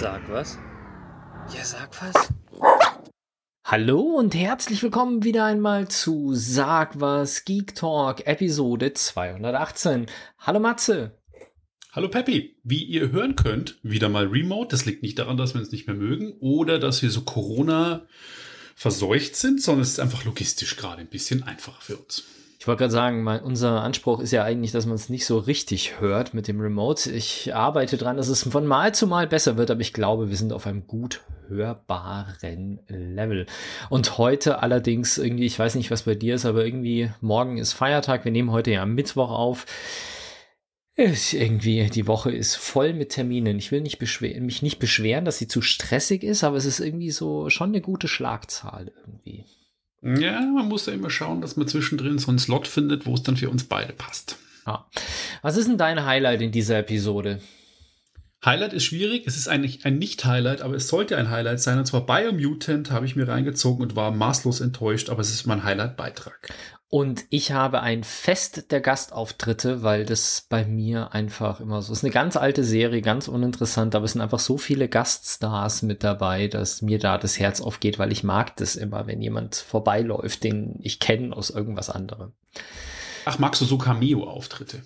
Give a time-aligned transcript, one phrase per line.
[0.00, 0.56] Sag was?
[1.52, 2.32] Ja, sag was.
[3.64, 10.06] Hallo und herzlich willkommen wieder einmal zu Sag was Geek Talk Episode 218.
[10.38, 11.18] Hallo Matze.
[11.90, 12.60] Hallo Peppi.
[12.62, 14.68] Wie ihr hören könnt, wieder mal remote.
[14.70, 18.06] Das liegt nicht daran, dass wir uns nicht mehr mögen oder dass wir so Corona
[18.76, 22.22] verseucht sind, sondern es ist einfach logistisch gerade ein bisschen einfacher für uns.
[22.60, 25.38] Ich wollte gerade sagen, mein, unser Anspruch ist ja eigentlich, dass man es nicht so
[25.38, 27.08] richtig hört mit dem Remote.
[27.12, 30.36] Ich arbeite dran, dass es von Mal zu Mal besser wird, aber ich glaube, wir
[30.36, 33.46] sind auf einem gut hörbaren Level.
[33.90, 37.74] Und heute allerdings irgendwie, ich weiß nicht, was bei dir ist, aber irgendwie morgen ist
[37.74, 38.24] Feiertag.
[38.24, 39.64] Wir nehmen heute ja Mittwoch auf.
[40.96, 43.58] Ist irgendwie, die Woche ist voll mit Terminen.
[43.58, 47.12] Ich will nicht mich nicht beschweren, dass sie zu stressig ist, aber es ist irgendwie
[47.12, 49.44] so schon eine gute Schlagzahl irgendwie.
[50.02, 53.22] Ja, man muss ja immer schauen, dass man zwischendrin so einen Slot findet, wo es
[53.22, 54.36] dann für uns beide passt.
[54.66, 54.86] Ja.
[55.42, 57.40] Was ist denn dein Highlight in dieser Episode?
[58.44, 59.24] Highlight ist schwierig.
[59.26, 61.78] Es ist eigentlich ein Nicht-Highlight, aber es sollte ein Highlight sein.
[61.78, 65.64] Und zwar Biomutant habe ich mir reingezogen und war maßlos enttäuscht, aber es ist mein
[65.64, 66.48] Highlight-Beitrag.
[66.90, 72.02] Und ich habe ein Fest der Gastauftritte, weil das bei mir einfach immer so ist.
[72.02, 76.48] Eine ganz alte Serie, ganz uninteressant, aber es sind einfach so viele Gaststars mit dabei,
[76.48, 80.78] dass mir da das Herz aufgeht, weil ich mag das immer, wenn jemand vorbeiläuft, den
[80.80, 82.32] ich kenne aus irgendwas anderem.
[83.26, 84.82] Ach, magst du so Cameo-Auftritte?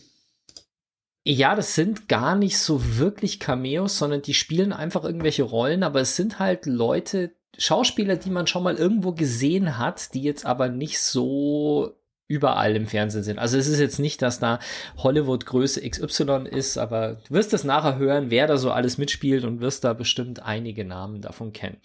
[1.24, 6.00] Ja, das sind gar nicht so wirklich Cameos, sondern die spielen einfach irgendwelche Rollen, aber
[6.00, 10.68] es sind halt Leute, Schauspieler, die man schon mal irgendwo gesehen hat, die jetzt aber
[10.68, 11.94] nicht so
[12.28, 13.38] überall im Fernsehen sind.
[13.38, 14.58] Also es ist jetzt nicht, dass da
[14.96, 19.44] Hollywood Größe XY ist, aber du wirst es nachher hören, wer da so alles mitspielt
[19.44, 21.76] und wirst da bestimmt einige Namen davon kennen.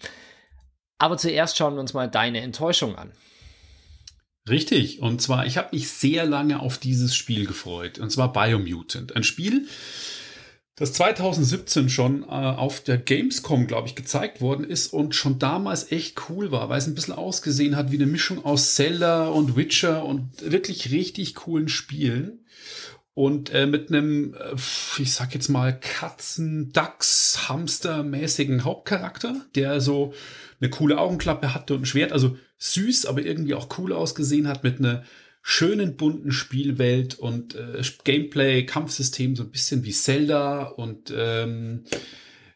[0.96, 3.12] Aber zuerst schauen wir uns mal deine Enttäuschung an.
[4.48, 9.14] Richtig, und zwar, ich habe mich sehr lange auf dieses Spiel gefreut, und zwar Biomutant.
[9.14, 9.66] Ein Spiel,
[10.78, 15.90] das 2017 schon äh, auf der Gamescom, glaube ich, gezeigt worden ist und schon damals
[15.90, 19.56] echt cool war, weil es ein bisschen ausgesehen hat wie eine Mischung aus Zelda und
[19.56, 22.44] Witcher und wirklich richtig coolen Spielen.
[23.14, 24.54] Und äh, mit einem, äh,
[25.02, 30.14] ich sag jetzt mal, Katzen, Dachs, Hamster-mäßigen Hauptcharakter, der so
[30.60, 34.62] eine coole Augenklappe hatte und ein Schwert, also süß, aber irgendwie auch cool ausgesehen hat,
[34.62, 35.02] mit einer
[35.50, 41.84] schönen bunten Spielwelt und äh, Gameplay, Kampfsystem so ein bisschen wie Zelda und ähm,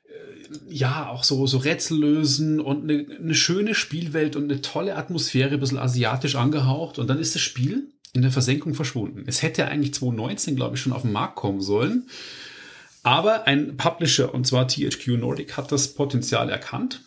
[0.05, 4.95] äh, ja, auch so, so Rätsel lösen und eine, eine schöne Spielwelt und eine tolle
[4.97, 6.99] Atmosphäre, ein bisschen asiatisch angehaucht.
[6.99, 9.25] Und dann ist das Spiel in der Versenkung verschwunden.
[9.27, 12.09] Es hätte eigentlich 2019, glaube ich, schon auf den Markt kommen sollen.
[13.03, 17.01] Aber ein Publisher, und zwar THQ Nordic, hat das Potenzial erkannt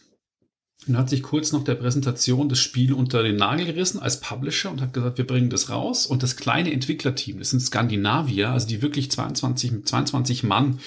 [0.88, 4.72] und hat sich kurz nach der Präsentation das Spiel unter den Nagel gerissen als Publisher
[4.72, 6.06] und hat gesagt, wir bringen das raus.
[6.06, 10.80] Und das kleine Entwicklerteam, das sind Skandinavier, also die wirklich 22, 22 Mann,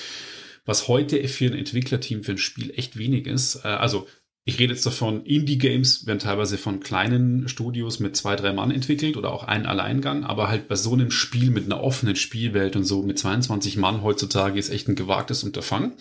[0.65, 3.65] was heute für ein Entwicklerteam für ein Spiel echt wenig ist.
[3.65, 4.07] Äh, also
[4.49, 9.19] ich rede jetzt davon, Indie-Games werden teilweise von kleinen Studios mit zwei, drei Mann entwickelt
[9.19, 12.85] oder auch einen Alleingang, aber halt bei so einem Spiel mit einer offenen Spielwelt und
[12.85, 15.93] so mit 22 Mann heutzutage ist echt ein gewagtes Unterfangen.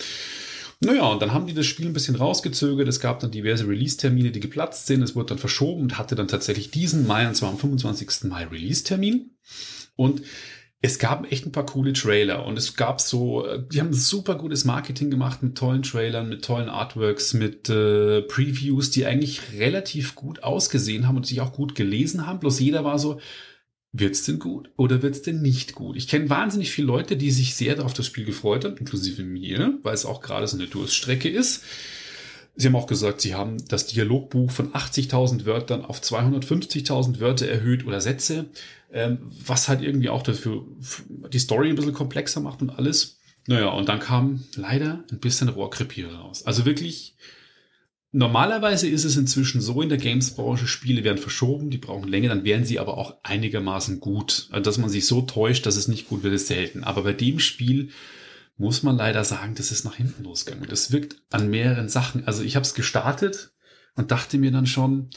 [0.80, 2.88] Naja, und dann haben die das Spiel ein bisschen rausgezögert.
[2.88, 5.02] Es gab dann diverse Release-Termine, die geplatzt sind.
[5.02, 8.26] Es wurde dann verschoben und hatte dann tatsächlich diesen Mai, und zwar am 25.
[8.30, 9.32] Mai Release-Termin.
[9.96, 10.22] Und
[10.80, 14.64] es gab echt ein paar coole Trailer und es gab so, die haben super gutes
[14.64, 20.44] Marketing gemacht mit tollen Trailern, mit tollen Artworks, mit äh, Previews, die eigentlich relativ gut
[20.44, 22.40] ausgesehen haben und sich auch gut gelesen haben.
[22.40, 23.20] Bloß jeder war so,
[24.00, 25.96] wird's denn gut oder wird's denn nicht gut?
[25.96, 29.78] Ich kenne wahnsinnig viele Leute, die sich sehr auf das Spiel gefreut haben, inklusive mir,
[29.84, 31.64] weil es auch gerade so eine Durststrecke ist.
[32.56, 37.86] Sie haben auch gesagt, sie haben das Dialogbuch von 80.000 Wörtern auf 250.000 Wörter erhöht
[37.86, 38.46] oder Sätze,
[38.92, 40.66] ähm, was halt irgendwie auch dafür
[41.32, 43.20] die Story ein bisschen komplexer macht und alles.
[43.46, 46.46] Naja, und dann kam leider ein bisschen Rohrkrepier raus.
[46.46, 47.16] Also wirklich
[48.18, 52.46] Normalerweise ist es inzwischen so in der Games-Branche, Spiele werden verschoben, die brauchen länger, dann
[52.46, 54.48] werden sie aber auch einigermaßen gut.
[54.50, 56.84] Also, dass man sich so täuscht, dass es nicht gut wird, ist selten.
[56.84, 57.92] Aber bei dem Spiel
[58.58, 60.68] muss man leider sagen, das ist nach hinten losgegangen.
[60.68, 62.26] Das wirkt an mehreren Sachen.
[62.26, 63.52] Also ich habe es gestartet
[63.94, 65.12] und dachte mir dann schon,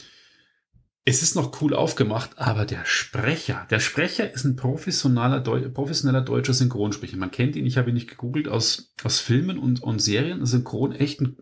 [1.03, 6.21] es ist noch cool aufgemacht, aber der Sprecher, der Sprecher ist ein professioneller, Deu professioneller
[6.21, 7.17] deutscher Synchronsprecher.
[7.17, 10.45] Man kennt ihn, ich habe ihn nicht gegoogelt, aus, aus Filmen und, und Serien.
[10.45, 11.37] Synchron echt ein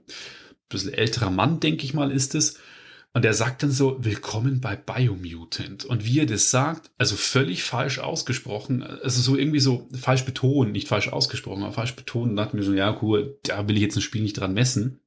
[0.70, 2.60] bisschen älterer Mann, denke ich mal, ist es.
[3.12, 5.84] Und er sagt dann so, willkommen bei Biomutant.
[5.84, 10.72] Und wie er das sagt, also völlig falsch ausgesprochen, also so irgendwie so falsch betonen,
[10.72, 13.96] nicht falsch ausgesprochen, aber falsch betonen, dachte mir so, ja, cool, da will ich jetzt
[13.96, 15.00] ein Spiel nicht dran messen.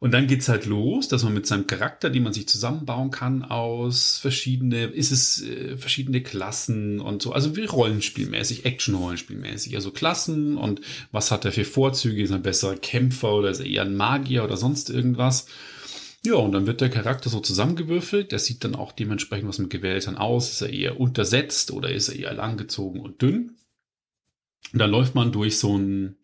[0.00, 3.42] Und dann geht's halt los, dass man mit seinem Charakter, die man sich zusammenbauen kann,
[3.42, 10.56] aus verschiedene, ist es äh, verschiedene Klassen und so, also wie Rollenspielmäßig, Action-Rollenspielmäßig, also Klassen
[10.56, 13.82] und was hat er für Vorzüge, ist er ein besserer Kämpfer oder ist er eher
[13.82, 15.46] ein Magier oder sonst irgendwas.
[16.24, 18.32] Ja, und dann wird der Charakter so zusammengewürfelt.
[18.32, 20.50] Der sieht dann auch dementsprechend, was mit gewählt dann aus.
[20.50, 23.56] Ist er eher untersetzt oder ist er eher langgezogen und dünn?
[24.72, 26.16] Und dann läuft man durch so ein,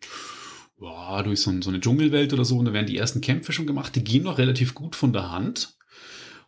[0.81, 3.67] ja, durch so, so eine Dschungelwelt oder so und da werden die ersten Kämpfe schon
[3.67, 3.95] gemacht.
[3.95, 5.75] Die gehen noch relativ gut von der Hand.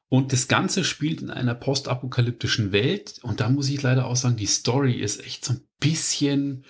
[0.10, 3.20] Und das Ganze spielt in einer postapokalyptischen Welt.
[3.24, 6.64] Und da muss ich leider auch sagen, die Story ist echt so ein bisschen,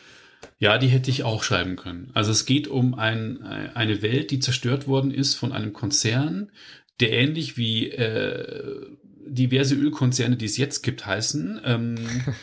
[0.57, 2.09] ja, die hätte ich auch schreiben können.
[2.13, 6.51] Also es geht um ein, eine Welt, die zerstört worden ist von einem Konzern,
[6.99, 8.97] der ähnlich wie äh,
[9.29, 11.61] diverse Ölkonzerne, die es jetzt gibt, heißen.
[11.65, 11.95] Ähm,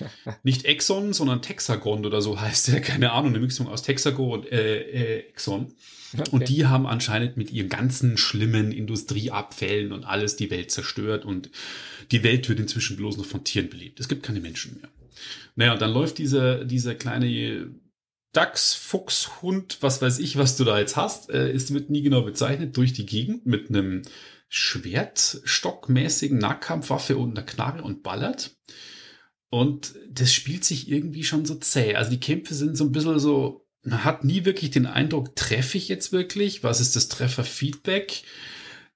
[0.42, 2.80] nicht Exxon, sondern Texagon oder so heißt der.
[2.80, 5.72] Keine Ahnung, eine Mixung aus Texago und äh, äh, Exxon.
[6.12, 6.30] Okay.
[6.30, 11.50] Und die haben anscheinend mit ihren ganzen schlimmen Industrieabfällen und alles die Welt zerstört und
[12.12, 13.98] die Welt wird inzwischen bloß noch von Tieren belebt.
[13.98, 14.90] Es gibt keine Menschen mehr.
[15.56, 17.68] Naja, und dann läuft dieser, dieser kleine
[18.32, 22.02] Dachs, Fuchs, Hund, was weiß ich, was du da jetzt hast, äh, ist wird nie
[22.02, 24.02] genau bezeichnet, durch die Gegend mit einem
[24.56, 28.56] Schwertstockmäßigen Nahkampfwaffe und einer Knarre und ballert.
[29.50, 31.96] Und das spielt sich irgendwie schon so zäh.
[31.96, 35.76] Also die Kämpfe sind so ein bisschen so, man hat nie wirklich den Eindruck, treffe
[35.76, 36.62] ich jetzt wirklich?
[36.62, 38.22] Was ist das Trefferfeedback?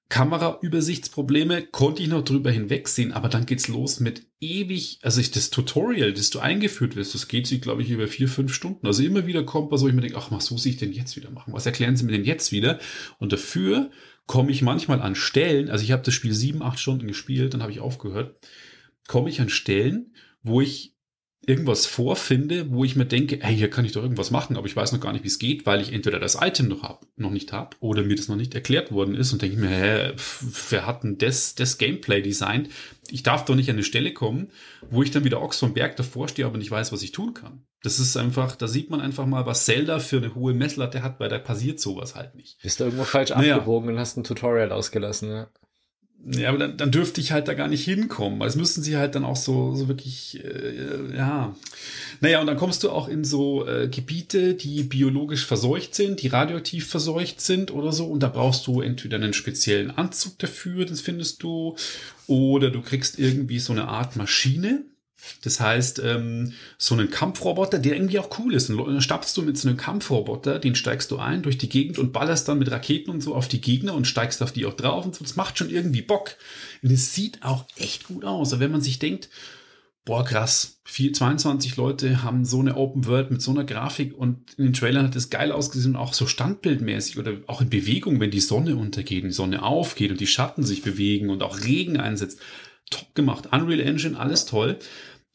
[0.07, 5.49] Kameraübersichtsprobleme konnte ich noch drüber hinwegsehen, aber dann geht's los mit ewig, also ich, das
[5.49, 8.87] Tutorial, das du eingeführt wirst, das geht sich, glaube ich, über vier, fünf Stunden.
[8.87, 11.17] Also immer wieder kommt was, wo ich mir denke, ach, was muss ich denn jetzt
[11.17, 11.53] wieder machen?
[11.53, 12.79] Was erklären sie mir denn jetzt wieder?
[13.19, 13.91] Und dafür
[14.29, 17.63] komme ich manchmal an Stellen, also ich habe das Spiel sieben, acht Stunden gespielt, dann
[17.63, 18.47] habe ich aufgehört,
[19.07, 20.93] komme ich an Stellen, wo ich
[21.49, 24.75] irgendwas vorfinde, wo ich mir denke, hey, hier kann ich doch irgendwas machen, aber ich
[24.75, 27.31] weiß noch gar nicht, wie es geht, weil ich entweder das Item noch hab, noch
[27.31, 30.13] nicht habe oder mir das noch nicht erklärt worden ist und denke mir, hä,
[30.69, 32.69] wer hat denn das, das Gameplay designt?
[33.09, 34.51] Ich darf doch nicht an eine Stelle kommen,
[34.91, 37.33] wo ich dann wieder Ochs vom Berg davor stehe, aber nicht weiß, was ich tun
[37.33, 37.65] kann.
[37.81, 41.19] Das ist einfach, da sieht man einfach mal, was Zelda für eine hohe Messlatte hat,
[41.19, 42.61] weil da passiert sowas halt nicht.
[42.61, 43.55] Bist du irgendwo falsch naja.
[43.55, 45.47] abgebogen und hast ein Tutorial ausgelassen, ja?
[46.25, 48.41] Ja, aber dann, dann dürfte ich halt da gar nicht hinkommen.
[48.41, 51.55] Also müssten sie halt dann auch so, so wirklich, äh, ja.
[52.19, 56.27] Naja, und dann kommst du auch in so äh, Gebiete, die biologisch verseucht sind, die
[56.27, 58.05] radioaktiv verseucht sind oder so.
[58.05, 61.77] Und da brauchst du entweder einen speziellen Anzug dafür, das findest du,
[62.27, 64.83] oder du kriegst irgendwie so eine Art Maschine,
[65.43, 68.69] das heißt, ähm, so einen Kampfroboter, der irgendwie auch cool ist.
[68.69, 72.11] dann stapfst du mit so einem Kampfroboter, den steigst du ein durch die Gegend und
[72.11, 75.05] ballerst dann mit Raketen und so auf die Gegner und steigst auf die auch drauf
[75.05, 75.23] und so.
[75.23, 76.35] Das macht schon irgendwie Bock.
[76.81, 78.53] Und es sieht auch echt gut aus.
[78.53, 79.29] Aber wenn man sich denkt,
[80.05, 84.55] boah, krass, 4, 22 Leute haben so eine Open World mit so einer Grafik und
[84.57, 88.31] in den Trailern hat es geil ausgesehen, auch so standbildmäßig oder auch in Bewegung, wenn
[88.31, 92.39] die Sonne untergeht, die Sonne aufgeht und die Schatten sich bewegen und auch Regen einsetzt.
[92.89, 93.49] Top gemacht.
[93.51, 94.79] Unreal Engine, alles toll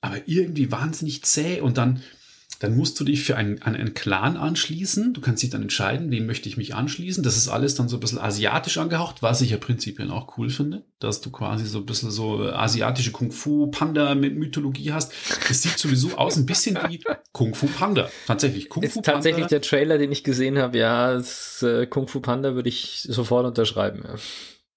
[0.04, 2.02] aber irgendwie wahnsinnig zäh und dann,
[2.60, 5.14] dann musst du dich für einen, einen Clan anschließen.
[5.14, 7.24] Du kannst dich dann entscheiden, wem möchte ich mich anschließen.
[7.24, 10.50] Das ist alles dann so ein bisschen asiatisch angehaucht, was ich ja prinzipiell auch cool
[10.50, 15.12] finde, dass du quasi so ein bisschen so asiatische Kung-Fu-Panda mit Mythologie hast.
[15.48, 17.02] Das sieht sowieso aus ein bisschen wie
[17.32, 18.10] Kung-Fu Panda.
[18.26, 19.12] Tatsächlich, Kung Fu Panda.
[19.12, 23.06] Tatsächlich der Trailer, den ich gesehen habe, ja, das, äh, Kung Fu Panda würde ich
[23.08, 24.02] sofort unterschreiben.
[24.06, 24.14] Ja.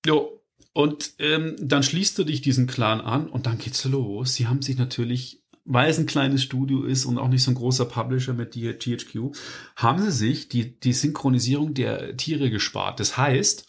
[0.06, 0.37] Jo,
[0.78, 4.36] und ähm, dann schließt du dich diesen Clan an und dann geht's los.
[4.36, 7.56] Sie haben sich natürlich, weil es ein kleines Studio ist und auch nicht so ein
[7.56, 9.36] großer Publisher mit THQ,
[9.76, 13.00] haben sie sich die, die Synchronisierung der Tiere gespart.
[13.00, 13.66] Das heißt,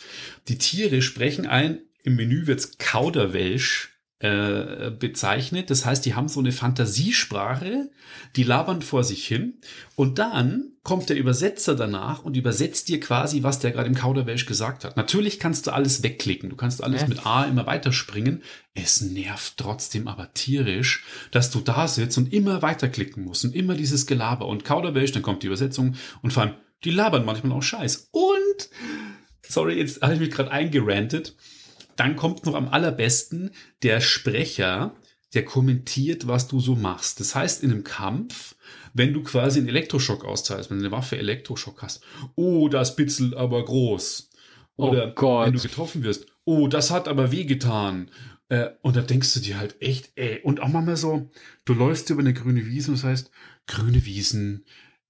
[0.48, 5.70] die Tiere sprechen ein, im Menü wird's Kauderwelsch äh, bezeichnet.
[5.70, 7.88] Das heißt, die haben so eine Fantasiesprache,
[8.34, 9.60] die labern vor sich hin
[9.94, 14.46] und dann kommt der Übersetzer danach und übersetzt dir quasi, was der gerade im Kauderwelsch
[14.46, 14.96] gesagt hat.
[14.96, 17.06] Natürlich kannst du alles wegklicken, du kannst alles ja.
[17.06, 18.42] mit A immer weiterspringen.
[18.74, 23.76] Es nervt trotzdem aber tierisch, dass du da sitzt und immer weiterklicken musst und immer
[23.76, 27.62] dieses Gelaber und Kauderwelsch, dann kommt die Übersetzung und vor allem, die labern manchmal auch
[27.62, 28.08] Scheiß.
[28.10, 28.68] Und,
[29.46, 31.36] sorry, jetzt habe ich mich gerade eingerantet
[31.98, 33.50] dann kommt noch am allerbesten
[33.82, 34.94] der Sprecher,
[35.34, 37.20] der kommentiert, was du so machst.
[37.20, 38.54] Das heißt, in einem Kampf,
[38.94, 42.02] wenn du quasi einen Elektroschock austeilst, wenn du eine Waffe Elektroschock hast,
[42.36, 44.30] oh, das bitzelt aber groß.
[44.76, 48.10] Oh Oder oh wenn du getroffen wirst, oh, das hat aber wehgetan.
[48.48, 51.30] Äh, und da denkst du dir halt echt, ey, und auch manchmal so,
[51.64, 53.30] du läufst über eine grüne Wiese und das heißt,
[53.66, 54.64] grüne Wiesen,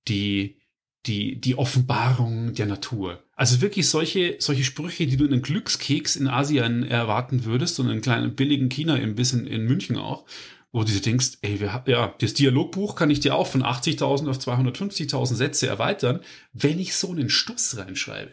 [0.08, 0.57] die
[1.06, 3.22] die, die Offenbarung der Natur.
[3.34, 7.86] Also wirklich solche, solche Sprüche, die du in einem Glückskeks in Asien erwarten würdest und
[7.86, 10.26] in einem kleinen billigen China im bisschen in München auch,
[10.72, 14.28] wo du dir denkst, ey, wir, ja, das Dialogbuch kann ich dir auch von 80.000
[14.28, 16.20] auf 250.000 Sätze erweitern,
[16.52, 18.32] wenn ich so einen Stuss reinschreibe.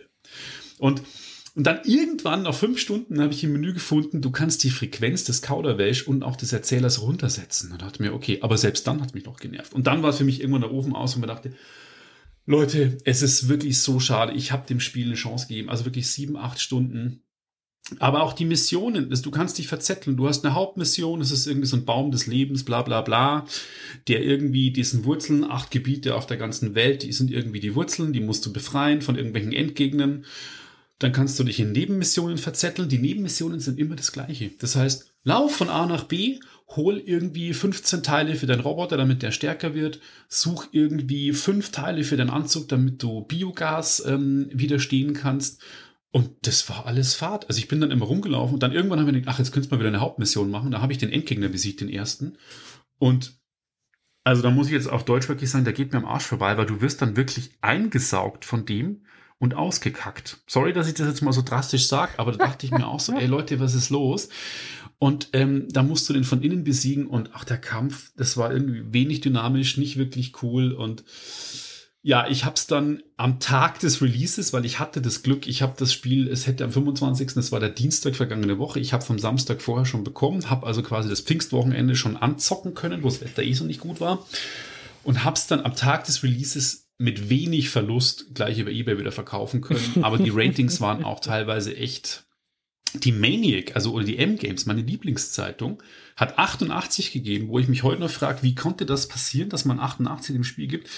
[0.80, 1.02] Und
[1.56, 5.24] Und dann irgendwann, nach fünf Stunden, habe ich im Menü gefunden, du kannst die Frequenz
[5.24, 7.72] des Kauderwelsch und auch des Erzählers runtersetzen.
[7.72, 9.74] Und dachte mir, okay, aber selbst dann hat mich noch genervt.
[9.74, 11.54] Und dann war es für mich irgendwann der Ofen aus und mir dachte,
[12.46, 14.34] Leute, es ist wirklich so schade.
[14.34, 15.70] Ich habe dem Spiel eine Chance gegeben.
[15.70, 17.22] Also wirklich sieben, acht Stunden.
[18.00, 20.18] Aber auch die Missionen, du kannst dich verzetteln.
[20.18, 23.46] Du hast eine Hauptmission, es ist irgendwie so ein Baum des Lebens, bla bla bla,
[24.08, 28.12] der irgendwie diesen Wurzeln, acht Gebiete auf der ganzen Welt, die sind irgendwie die Wurzeln,
[28.12, 30.26] die musst du befreien von irgendwelchen Endgegnern.
[30.98, 32.90] Dann kannst du dich in Nebenmissionen verzetteln.
[32.90, 34.52] Die Nebenmissionen sind immer das gleiche.
[34.60, 39.22] Das heißt, lauf von A nach B, hol irgendwie 15 Teile für deinen Roboter, damit
[39.22, 40.00] der stärker wird.
[40.28, 45.62] Such irgendwie fünf Teile für deinen Anzug, damit du Biogas ähm, widerstehen kannst
[46.16, 47.50] und das war alles Fahrt.
[47.50, 49.70] Also ich bin dann immer rumgelaufen und dann irgendwann haben wir gedacht, ach, jetzt könntest
[49.70, 50.72] du mal wieder eine Hauptmission machen.
[50.72, 52.38] Da habe ich den Endgegner besiegt, den ersten.
[53.00, 53.38] Und
[54.24, 56.56] also da muss ich jetzt auf Deutsch wirklich sagen, der geht mir am Arsch vorbei,
[56.56, 59.02] weil du wirst dann wirklich eingesaugt von dem
[59.40, 60.38] und ausgekackt.
[60.48, 63.02] Sorry, dass ich das jetzt mal so drastisch sage, aber da dachte ich mir auch
[63.02, 64.30] so, ey Leute, was ist los?
[64.98, 68.52] Und ähm, da musst du den von innen besiegen und ach, der Kampf, das war
[68.52, 71.04] irgendwie wenig dynamisch, nicht wirklich cool und
[72.02, 75.64] ja, ich habe es dann am Tag des Releases, weil ich hatte das Glück, ich
[75.64, 79.04] habe das Spiel, es hätte am 25., das war der Dienstag vergangene Woche, ich habe
[79.04, 83.22] vom Samstag vorher schon bekommen, habe also quasi das Pfingstwochenende schon anzocken können, wo das
[83.22, 84.24] Wetter eh so nicht gut war
[85.04, 89.12] und habe es dann am Tag des Releases mit wenig Verlust gleich über eBay wieder
[89.12, 92.25] verkaufen können, aber die Ratings waren auch teilweise echt
[93.04, 95.82] die Maniac, also oder die M-Games, meine Lieblingszeitung,
[96.16, 99.80] hat 88 gegeben, wo ich mich heute noch frage, wie konnte das passieren, dass man
[99.80, 100.90] 88 im Spiel gibt?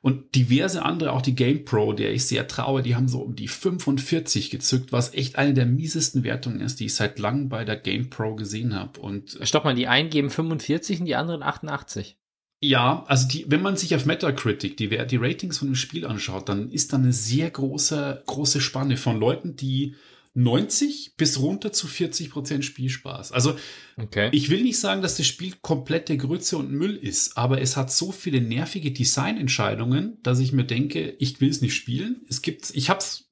[0.00, 3.48] Und diverse andere, auch die GamePro, der ich sehr traue, die haben so um die
[3.48, 7.76] 45 gezückt, was echt eine der miesesten Wertungen ist, die ich seit langem bei der
[7.76, 9.00] GamePro gesehen habe.
[9.00, 12.16] Und Stopp mal, die einen geben 45 und die anderen 88.
[12.64, 16.48] Ja, also die, wenn man sich auf Metacritic die, die Ratings von dem Spiel anschaut,
[16.48, 19.96] dann ist da eine sehr große, große Spanne von Leuten, die
[20.34, 23.32] 90 bis runter zu 40 Prozent Spielspaß.
[23.32, 23.56] Also
[23.98, 24.30] okay.
[24.32, 27.92] ich will nicht sagen, dass das Spiel komplette Grütze und Müll ist, aber es hat
[27.92, 32.22] so viele nervige Designentscheidungen, dass ich mir denke, ich will es nicht spielen.
[32.28, 33.30] Es gibt, ich hab's,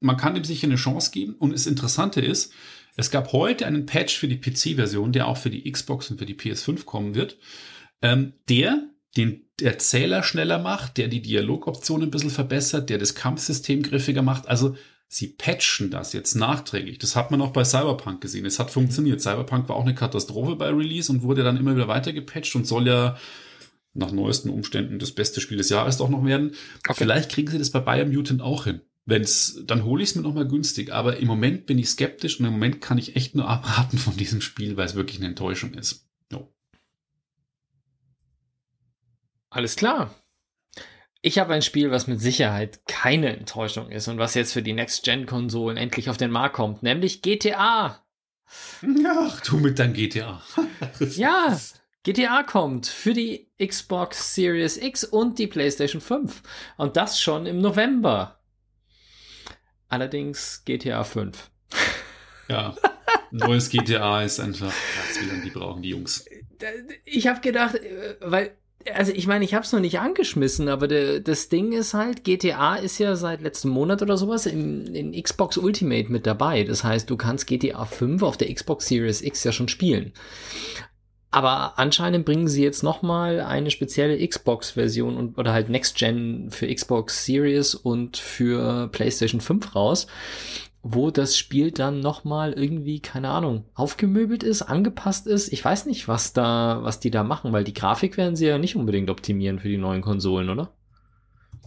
[0.00, 1.34] man kann dem sicher eine Chance geben.
[1.34, 2.52] Und das Interessante ist,
[2.96, 6.26] es gab heute einen Patch für die PC-Version, der auch für die Xbox und für
[6.26, 7.38] die PS5 kommen wird,
[8.02, 13.82] ähm, der den Erzähler schneller macht, der die Dialogoptionen ein bisschen verbessert, der das Kampfsystem
[13.82, 14.48] griffiger macht.
[14.48, 14.76] Also
[15.12, 16.98] sie patchen das jetzt nachträglich.
[16.98, 18.46] Das hat man auch bei Cyberpunk gesehen.
[18.46, 19.20] Es hat funktioniert.
[19.20, 22.64] Cyberpunk war auch eine Katastrophe bei Release und wurde dann immer wieder weiter gepatcht und
[22.64, 23.18] soll ja
[23.92, 26.52] nach neuesten Umständen das beste Spiel des Jahres doch noch werden.
[26.88, 26.94] Okay.
[26.96, 28.82] Vielleicht kriegen sie das bei Biomutant auch hin.
[29.04, 30.92] Wenn's, dann hole ich es mir noch mal günstig.
[30.92, 34.16] Aber im Moment bin ich skeptisch und im Moment kann ich echt nur abraten von
[34.16, 36.06] diesem Spiel, weil es wirklich eine Enttäuschung ist.
[36.30, 36.54] Jo.
[39.50, 40.14] Alles klar.
[41.22, 44.72] Ich habe ein Spiel, was mit Sicherheit keine Enttäuschung ist und was jetzt für die
[44.72, 48.02] Next-Gen-Konsolen endlich auf den Markt kommt, nämlich GTA.
[49.06, 50.42] Ach, du mit deinem GTA.
[50.98, 51.60] ja,
[52.04, 56.42] GTA kommt für die Xbox Series X und die PlayStation 5.
[56.78, 58.40] Und das schon im November.
[59.88, 61.50] Allerdings GTA 5.
[62.48, 62.74] Ja,
[63.30, 64.72] neues GTA ist einfach,
[65.06, 66.24] das will die brauchen die Jungs.
[67.04, 68.56] Ich habe gedacht, äh, weil
[68.94, 72.24] also ich meine, ich habe es noch nicht angeschmissen, aber de, das Ding ist halt,
[72.24, 76.64] GTA ist ja seit letztem Monat oder sowas in, in Xbox Ultimate mit dabei.
[76.64, 80.12] Das heißt, du kannst GTA 5 auf der Xbox Series X ja schon spielen.
[81.30, 86.50] Aber anscheinend bringen sie jetzt noch mal eine spezielle Xbox-Version und oder halt Next Gen
[86.50, 90.08] für Xbox Series und für PlayStation 5 raus
[90.82, 95.52] wo das Spiel dann nochmal irgendwie, keine Ahnung, aufgemöbelt ist, angepasst ist.
[95.52, 98.56] Ich weiß nicht, was da, was die da machen, weil die Grafik werden sie ja
[98.56, 100.72] nicht unbedingt optimieren für die neuen Konsolen, oder?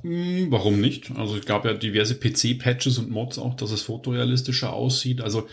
[0.01, 1.11] Hm, warum nicht?
[1.15, 5.21] Also es gab ja diverse PC-Patches und Mods auch, dass es fotorealistischer aussieht.
[5.21, 5.47] Also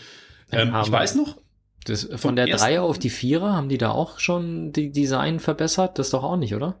[0.51, 1.37] ähm, ich weiß noch.
[1.85, 5.97] Das, von der 3er auf die 4er haben die da auch schon die Design verbessert?
[5.97, 6.79] Das doch auch nicht, oder?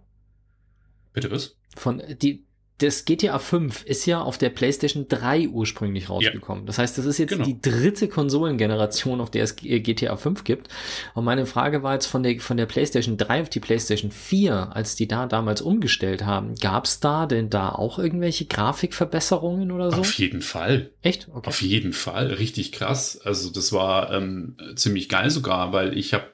[1.13, 1.57] Bitte was?
[1.75, 2.45] Von die
[2.81, 6.63] das GTA 5 ist ja auf der PlayStation 3 ursprünglich rausgekommen.
[6.63, 6.67] Ja.
[6.67, 7.45] Das heißt, das ist jetzt genau.
[7.45, 10.69] die dritte Konsolengeneration, auf der es GTA 5 gibt.
[11.13, 14.75] Und meine Frage war jetzt von der, von der PlayStation 3 auf die PlayStation 4,
[14.75, 19.91] als die da damals umgestellt haben, gab es da denn da auch irgendwelche Grafikverbesserungen oder
[19.91, 19.97] so?
[19.97, 20.91] Auf jeden Fall.
[21.01, 21.27] Echt?
[21.33, 21.47] Okay.
[21.47, 22.27] Auf jeden Fall.
[22.27, 23.19] Richtig krass.
[23.23, 26.25] Also das war ähm, ziemlich geil sogar, weil ich habe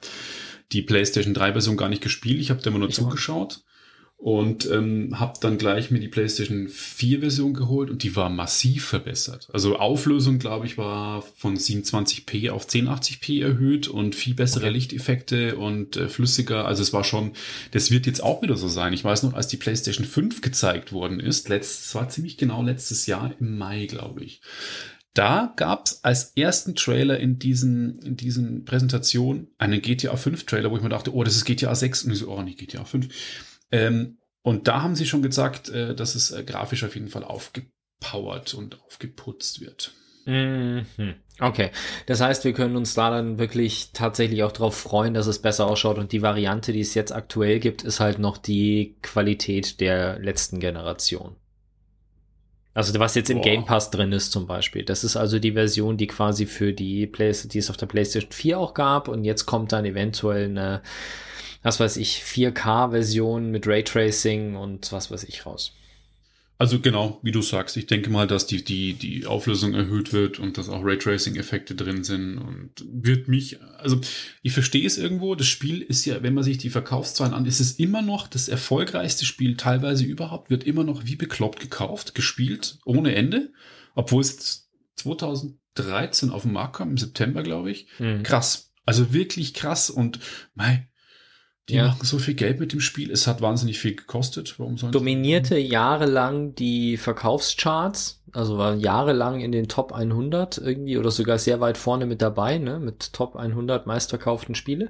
[0.72, 2.40] die PlayStation 3 Version gar nicht gespielt.
[2.40, 3.62] Ich habe da immer nur ich zugeschaut
[4.18, 8.84] und ähm, habe dann gleich mir die PlayStation 4 Version geholt und die war massiv
[8.84, 9.48] verbessert.
[9.52, 15.96] Also Auflösung, glaube ich, war von 27p auf 1080p erhöht und viel bessere Lichteffekte und
[15.96, 16.66] äh, flüssiger.
[16.66, 17.32] Also es war schon,
[17.70, 18.92] das wird jetzt auch wieder so sein.
[18.92, 23.06] Ich weiß noch, als die PlayStation 5 gezeigt worden ist, letzt, war ziemlich genau letztes
[23.06, 24.40] Jahr im Mai, glaube ich
[25.18, 30.70] da gab es als ersten Trailer in diesen, in diesen Präsentationen einen GTA 5 Trailer,
[30.70, 32.84] wo ich mir dachte, oh, das ist GTA 6 und ich so, oh, nicht GTA
[32.84, 33.08] 5.
[33.70, 37.24] Ähm, und da haben sie schon gesagt, äh, dass es äh, grafisch auf jeden Fall
[37.24, 39.92] aufgepowert und aufgeputzt wird.
[40.24, 40.84] Mhm.
[41.40, 41.70] Okay,
[42.06, 45.66] das heißt, wir können uns da dann wirklich tatsächlich auch darauf freuen, dass es besser
[45.66, 50.18] ausschaut und die Variante, die es jetzt aktuell gibt, ist halt noch die Qualität der
[50.18, 51.36] letzten Generation.
[52.74, 53.44] Also was jetzt im Boah.
[53.44, 54.84] Game Pass drin ist zum Beispiel.
[54.84, 58.30] Das ist also die Version, die quasi für die Play die es auf der PlayStation
[58.30, 60.82] 4 auch gab und jetzt kommt dann eventuell eine,
[61.62, 65.72] was weiß ich, 4K-Version mit Raytracing und was weiß ich raus.
[66.60, 70.40] Also genau, wie du sagst, ich denke mal, dass die, die, die Auflösung erhöht wird
[70.40, 74.00] und dass auch Raytracing-Effekte drin sind und wird mich, also
[74.42, 77.60] ich verstehe es irgendwo, das Spiel ist ja, wenn man sich die Verkaufszahlen an, ist
[77.60, 82.78] es immer noch das erfolgreichste Spiel teilweise überhaupt, wird immer noch wie bekloppt gekauft, gespielt,
[82.84, 83.52] ohne Ende,
[83.94, 87.86] obwohl es 2013 auf den Markt kam, im September, glaube ich.
[88.00, 88.24] Mhm.
[88.24, 88.72] Krass.
[88.84, 90.18] Also wirklich krass und
[90.56, 90.88] mei,
[91.68, 91.88] die ja.
[91.88, 93.10] machen so viel Geld mit dem Spiel.
[93.10, 94.54] Es hat wahnsinnig viel gekostet.
[94.58, 101.10] Warum sollen Dominierte jahrelang die Verkaufscharts, also war jahrelang in den Top 100 irgendwie oder
[101.10, 104.88] sogar sehr weit vorne mit dabei, ne, mit Top 100 meistverkauften Spiele.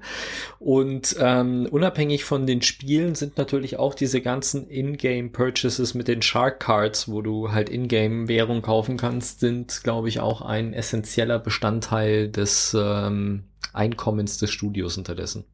[0.60, 6.22] Und ähm, unabhängig von den Spielen sind natürlich auch diese ganzen Ingame Purchases mit den
[6.22, 11.40] Shark Cards, wo du halt Ingame Währung kaufen kannst, sind, glaube ich, auch ein essentieller
[11.40, 15.44] Bestandteil des ähm, Einkommens des Studios unterdessen.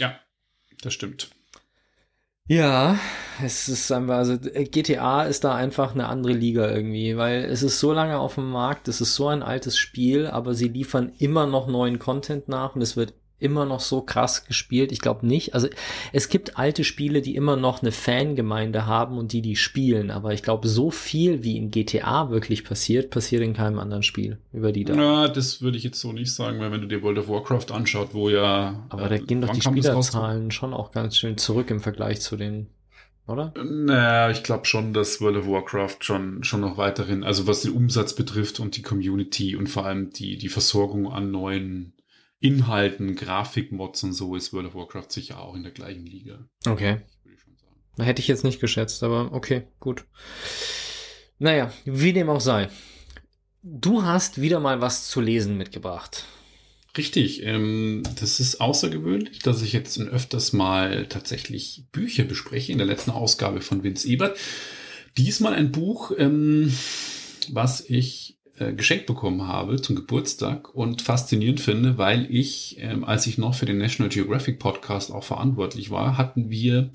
[0.00, 0.18] Ja,
[0.82, 1.30] das stimmt.
[2.48, 2.98] Ja,
[3.44, 7.78] es ist einfach, also GTA ist da einfach eine andere Liga irgendwie, weil es ist
[7.78, 11.46] so lange auf dem Markt, es ist so ein altes Spiel, aber sie liefern immer
[11.46, 14.92] noch neuen Content nach und es wird immer noch so krass gespielt?
[14.92, 15.54] Ich glaube nicht.
[15.54, 15.68] Also
[16.12, 20.32] es gibt alte Spiele, die immer noch eine Fangemeinde haben und die die spielen, aber
[20.32, 24.72] ich glaube, so viel wie in GTA wirklich passiert, passiert in keinem anderen Spiel über
[24.72, 24.94] die da.
[24.94, 27.72] Ja, das würde ich jetzt so nicht sagen, weil wenn du dir World of Warcraft
[27.72, 28.84] anschaut, wo ja.
[28.88, 32.36] Aber da äh, gehen doch die Spielerzahlen schon auch ganz schön zurück im Vergleich zu
[32.36, 32.68] den
[33.30, 33.54] oder?
[33.62, 37.72] Naja, ich glaube schon, dass World of Warcraft schon, schon noch weiterhin, also was den
[37.72, 41.92] Umsatz betrifft und die Community und vor allem die, die Versorgung an neuen
[42.40, 46.48] Inhalten, Grafikmods und so ist World of Warcraft sicher auch in der gleichen Liga.
[46.66, 47.02] Okay.
[47.98, 50.06] Hätte ich jetzt nicht geschätzt, aber okay, gut.
[51.38, 52.68] Naja, wie dem auch sei.
[53.62, 56.24] Du hast wieder mal was zu lesen mitgebracht.
[56.96, 62.86] Richtig, ähm, das ist außergewöhnlich, dass ich jetzt öfters mal tatsächlich Bücher bespreche in der
[62.86, 64.38] letzten Ausgabe von Vince Ebert.
[65.16, 66.72] Diesmal ein Buch, ähm,
[67.50, 68.29] was ich
[68.60, 73.54] äh, geschenkt bekommen habe zum Geburtstag und faszinierend finde, weil ich, ähm, als ich noch
[73.54, 76.90] für den National Geographic Podcast auch verantwortlich war, hatten wir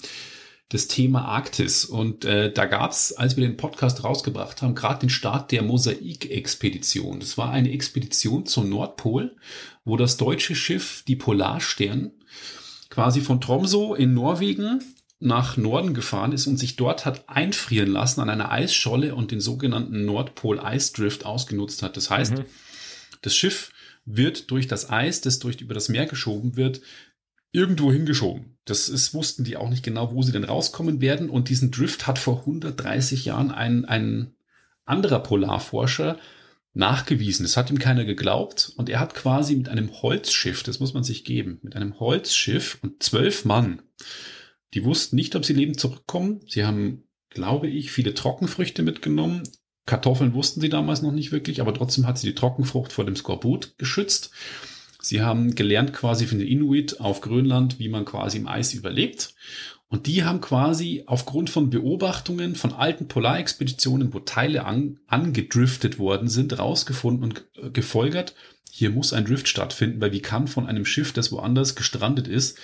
[0.69, 1.83] das Thema Arktis.
[1.85, 5.63] Und äh, da gab es, als wir den Podcast rausgebracht haben, gerade den Start der
[5.63, 7.19] Mosaik-Expedition.
[7.19, 9.35] Das war eine Expedition zum Nordpol,
[9.83, 12.11] wo das deutsche Schiff, die Polarstern,
[12.89, 14.81] quasi von Tromso in Norwegen
[15.19, 19.39] nach Norden gefahren ist und sich dort hat einfrieren lassen an einer Eisscholle und den
[19.39, 21.95] sogenannten Nordpol-Eisdrift ausgenutzt hat.
[21.97, 22.45] Das heißt, mhm.
[23.21, 23.71] das Schiff
[24.05, 26.81] wird durch das Eis, das durch über das Meer geschoben wird,
[27.51, 28.57] irgendwo hingeschoben.
[28.65, 31.29] Das ist, wussten die auch nicht genau, wo sie denn rauskommen werden.
[31.29, 34.35] Und diesen Drift hat vor 130 Jahren ein, ein
[34.83, 36.19] anderer Polarforscher
[36.73, 37.45] nachgewiesen.
[37.45, 38.73] Das hat ihm keiner geglaubt.
[38.75, 42.77] Und er hat quasi mit einem Holzschiff, das muss man sich geben, mit einem Holzschiff
[42.81, 43.81] und zwölf Mann
[44.75, 46.41] die wussten nicht, ob sie lebend zurückkommen.
[46.47, 49.43] Sie haben, glaube ich, viele Trockenfrüchte mitgenommen.
[49.85, 53.15] Kartoffeln wussten sie damals noch nicht wirklich, aber trotzdem hat sie die Trockenfrucht vor dem
[53.15, 54.31] Skorbut geschützt.
[55.01, 59.33] Sie haben gelernt quasi von den Inuit auf Grönland, wie man quasi im Eis überlebt.
[59.87, 66.27] Und die haben quasi aufgrund von Beobachtungen von alten Polarexpeditionen, wo Teile an, angedriftet worden
[66.27, 68.33] sind, rausgefunden und gefolgert,
[68.77, 72.57] hier muss ein Drift stattfinden, weil wie kann von einem Schiff, das woanders gestrandet ist,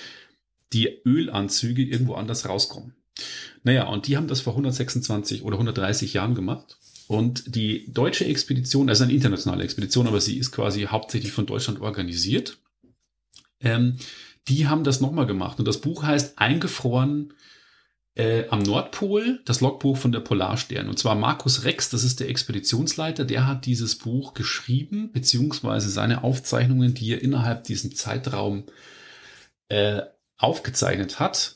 [0.73, 2.95] die Ölanzüge irgendwo anders rauskommen.
[3.63, 6.77] Naja, und die haben das vor 126 oder 130 Jahren gemacht.
[7.07, 11.81] Und die deutsche Expedition, also eine internationale Expedition, aber sie ist quasi hauptsächlich von Deutschland
[11.81, 12.57] organisiert.
[13.59, 13.97] Ähm,
[14.47, 15.59] die haben das nochmal gemacht.
[15.59, 17.33] Und das Buch heißt Eingefroren
[18.15, 20.89] äh, am Nordpol, das Logbuch von der Polarstern.
[20.89, 26.23] Und zwar Markus Rex, das ist der Expeditionsleiter, der hat dieses Buch geschrieben, beziehungsweise seine
[26.23, 28.65] Aufzeichnungen, die er innerhalb diesem Zeitraum
[29.69, 30.01] äh,
[30.41, 31.55] aufgezeichnet hat,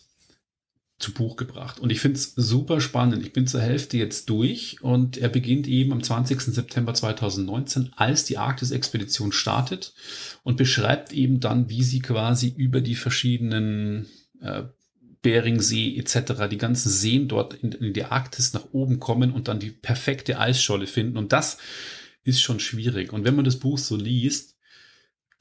[0.98, 1.80] zu Buch gebracht.
[1.80, 3.26] Und ich finde es super spannend.
[3.26, 6.40] Ich bin zur Hälfte jetzt durch und er beginnt eben am 20.
[6.40, 9.94] September 2019, als die Arktis-Expedition startet
[10.44, 14.08] und beschreibt eben dann, wie sie quasi über die verschiedenen
[14.40, 14.64] äh,
[15.22, 19.60] Beringsee etc., die ganzen Seen dort in, in die Arktis nach oben kommen und dann
[19.60, 21.18] die perfekte Eisscholle finden.
[21.18, 21.58] Und das
[22.24, 23.12] ist schon schwierig.
[23.12, 24.55] Und wenn man das Buch so liest,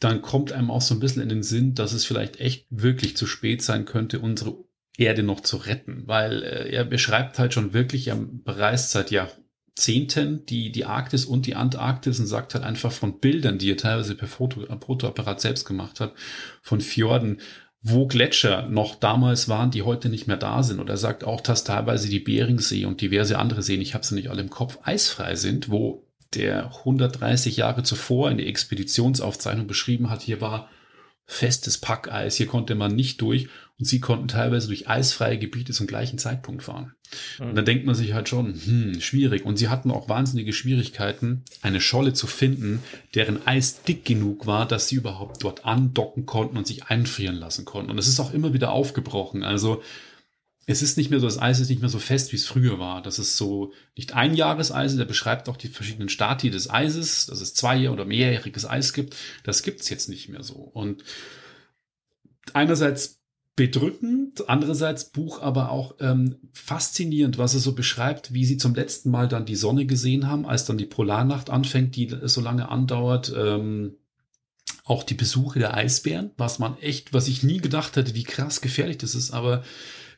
[0.01, 3.17] dann kommt einem auch so ein bisschen in den Sinn, dass es vielleicht echt wirklich
[3.17, 4.57] zu spät sein könnte, unsere
[4.97, 10.47] Erde noch zu retten, weil äh, er beschreibt halt schon wirklich, er bereist seit Jahrzehnten
[10.47, 14.15] die, die Arktis und die Antarktis und sagt halt einfach von Bildern, die er teilweise
[14.15, 16.15] per Foto, Fotoapparat selbst gemacht hat,
[16.63, 17.41] von Fjorden,
[17.87, 20.81] wo Gletscher noch damals waren, die heute nicht mehr da sind.
[20.81, 24.15] Und er sagt auch, dass teilweise die Beringsee und diverse andere Seen, ich habe sie
[24.15, 30.11] nicht alle im Kopf, eisfrei sind, wo der 130 Jahre zuvor in der Expeditionsaufzeichnung beschrieben
[30.11, 30.69] hat, hier war
[31.27, 35.87] festes Packeis, hier konnte man nicht durch und sie konnten teilweise durch eisfreie Gebiete zum
[35.87, 36.95] gleichen Zeitpunkt fahren.
[37.39, 37.49] Mhm.
[37.49, 39.45] Und da denkt man sich halt schon, hm, schwierig.
[39.45, 42.83] Und sie hatten auch wahnsinnige Schwierigkeiten, eine Scholle zu finden,
[43.15, 47.65] deren Eis dick genug war, dass sie überhaupt dort andocken konnten und sich einfrieren lassen
[47.65, 47.91] konnten.
[47.91, 49.43] Und es ist auch immer wieder aufgebrochen.
[49.43, 49.83] Also
[50.67, 52.79] es ist nicht mehr so, das Eis ist nicht mehr so fest, wie es früher
[52.79, 53.03] war.
[53.03, 57.41] Das ist so nicht ein Jahreseis, der beschreibt auch die verschiedenen Stati des Eises, dass
[57.41, 59.17] es zwei- oder mehrjähriges Eis gibt.
[59.43, 60.55] Das gibt's jetzt nicht mehr so.
[60.55, 61.05] Und
[62.53, 63.21] einerseits
[63.57, 69.11] bedrückend, andererseits Buch aber auch ähm, faszinierend, was er so beschreibt, wie sie zum letzten
[69.11, 73.33] Mal dann die Sonne gesehen haben, als dann die Polarnacht anfängt, die so lange andauert.
[73.37, 73.97] Ähm,
[74.87, 78.61] auch die Besuche der Eisbären, was man echt, was ich nie gedacht hätte, wie krass
[78.61, 79.63] gefährlich das ist, aber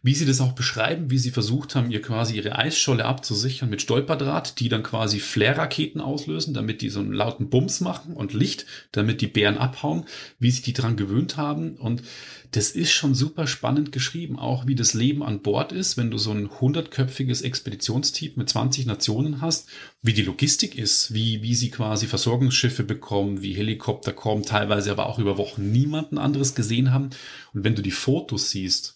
[0.07, 3.83] wie sie das auch beschreiben, wie sie versucht haben, ihr quasi ihre Eisscholle abzusichern mit
[3.83, 8.67] Stolperdraht, die dann quasi Flare-Raketen auslösen, damit die so einen lauten Bums machen und Licht,
[8.93, 10.05] damit die Bären abhauen,
[10.39, 11.75] wie sich die dran gewöhnt haben.
[11.75, 12.05] Und
[12.53, 16.19] das ist schon super spannend geschrieben, auch wie das Leben an Bord ist, wenn du
[16.19, 19.69] so ein hundertköpfiges Expeditionsteam mit 20 Nationen hast,
[20.03, 25.07] wie die Logistik ist, wie, wie sie quasi Versorgungsschiffe bekommen, wie Helikopter kommen, teilweise aber
[25.07, 27.11] auch über Wochen niemanden anderes gesehen haben.
[27.53, 28.96] Und wenn du die Fotos siehst,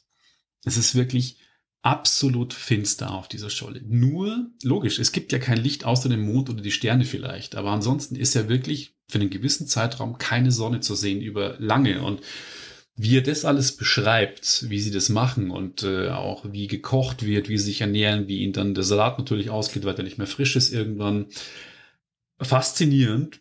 [0.64, 1.38] es ist wirklich
[1.82, 3.80] absolut finster auf dieser Scholle.
[3.86, 7.70] Nur, logisch, es gibt ja kein Licht außer dem Mond oder die Sterne vielleicht, aber
[7.70, 12.20] ansonsten ist ja wirklich für einen gewissen Zeitraum keine Sonne zu sehen über lange und
[12.96, 17.48] wie er das alles beschreibt, wie sie das machen und äh, auch wie gekocht wird,
[17.48, 20.26] wie sie sich ernähren, wie ihnen dann der Salat natürlich ausgeht, weil der nicht mehr
[20.26, 21.26] frisch ist irgendwann.
[22.42, 23.40] Faszinierend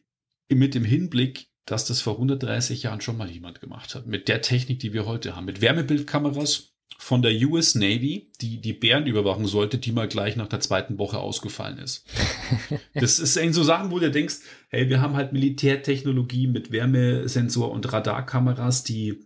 [0.49, 4.07] mit dem Hinblick, dass das vor 130 Jahren schon mal jemand gemacht hat.
[4.07, 5.45] Mit der Technik, die wir heute haben.
[5.45, 10.47] Mit Wärmebildkameras, von der US Navy, die die Bären überwachen sollte, die mal gleich nach
[10.47, 12.05] der zweiten Woche ausgefallen ist.
[12.93, 14.37] das ist so Sachen, wo du denkst,
[14.69, 19.25] hey, wir haben halt Militärtechnologie mit Wärmesensor und Radarkameras, die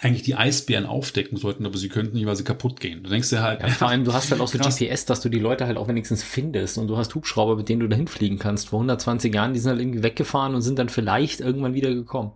[0.00, 3.02] eigentlich die Eisbären aufdecken sollten, aber sie könnten nicht, weil sie kaputt gehen.
[3.02, 3.60] Du denkst dir halt.
[3.60, 4.78] Ja, vor allem, du hast halt auch so krass.
[4.78, 7.80] GPS, dass du die Leute halt auch wenigstens findest und du hast Hubschrauber, mit denen
[7.80, 8.70] du dahin fliegen kannst.
[8.70, 12.32] Vor 120 Jahren, die sind halt irgendwie weggefahren und sind dann vielleicht irgendwann wieder gekommen.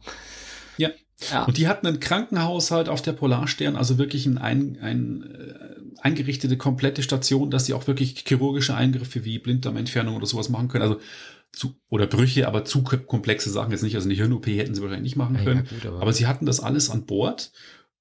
[0.77, 0.90] Ja,
[1.31, 1.44] ja.
[1.44, 6.57] Und die hatten einen Krankenhaushalt auf der Polarstern, also wirklich ein, ein, ein äh, eingerichtete
[6.57, 10.83] komplette Station, dass sie auch wirklich chirurgische Eingriffe wie Blinddarmentfernung oder sowas machen können.
[10.83, 11.00] Also
[11.52, 13.96] zu, oder Brüche, aber zu komplexe Sachen jetzt nicht.
[13.96, 15.64] Also eine Hirn-OP hätten sie wahrscheinlich nicht machen können.
[15.64, 17.52] Ja, gut, aber, aber, sie hatten das alles an Bord.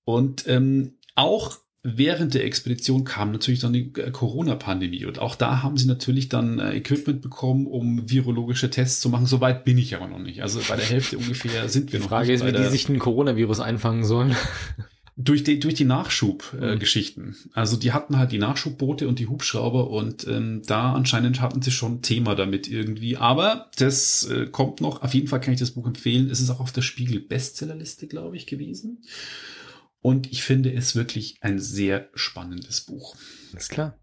[0.03, 5.63] Und ähm, auch während der Expedition kam natürlich dann die äh, Corona-Pandemie und auch da
[5.63, 9.25] haben sie natürlich dann äh, Equipment bekommen, um virologische Tests zu machen.
[9.25, 10.41] Soweit bin ich aber noch nicht.
[10.41, 12.09] Also bei der Hälfte ungefähr sind wir die noch.
[12.09, 14.35] Frage ist, wie die sich den Coronavirus einfangen sollen.
[15.19, 17.23] Durch die, durch die Nachschubgeschichten.
[17.23, 17.51] Äh, mhm.
[17.53, 21.71] Also die hatten halt die Nachschubboote und die Hubschrauber und ähm, da anscheinend hatten sie
[21.71, 23.17] schon ein Thema damit irgendwie.
[23.17, 25.01] Aber das äh, kommt noch.
[25.01, 26.29] Auf jeden Fall kann ich das Buch empfehlen.
[26.29, 28.99] Es ist auch auf der Spiegel Bestsellerliste, glaube ich, gewesen.
[30.01, 33.15] Und ich finde es wirklich ein sehr spannendes Buch.
[33.51, 33.99] Alles klar.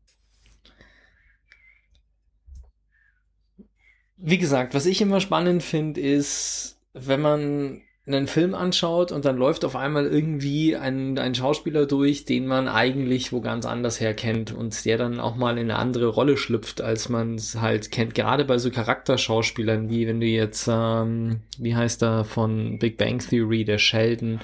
[4.17, 9.38] Wie gesagt, was ich immer spannend finde, ist, wenn man einen Film anschaut und dann
[9.38, 14.12] läuft auf einmal irgendwie ein, ein Schauspieler durch, den man eigentlich wo ganz anders her
[14.12, 17.90] kennt und der dann auch mal in eine andere Rolle schlüpft, als man es halt
[17.90, 18.14] kennt.
[18.14, 23.21] Gerade bei so Charakterschauspielern, wie wenn du jetzt, ähm, wie heißt er von Big Bang
[23.21, 24.38] Theory, der Sheldon.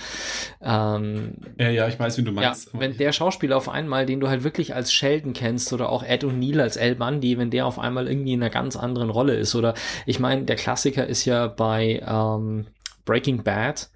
[0.62, 2.73] Ähm, ja, ja, ich weiß, wie du meinst.
[2.73, 6.03] Ja, wenn der Schauspieler auf einmal, den du halt wirklich als Sheldon kennst oder auch
[6.03, 9.35] Ed O'Neill als El Bundy, wenn der auf einmal irgendwie in einer ganz anderen Rolle
[9.35, 9.75] ist oder
[10.07, 12.64] ich meine, der Klassiker ist ja bei ähm,
[13.05, 13.91] Breaking Bad.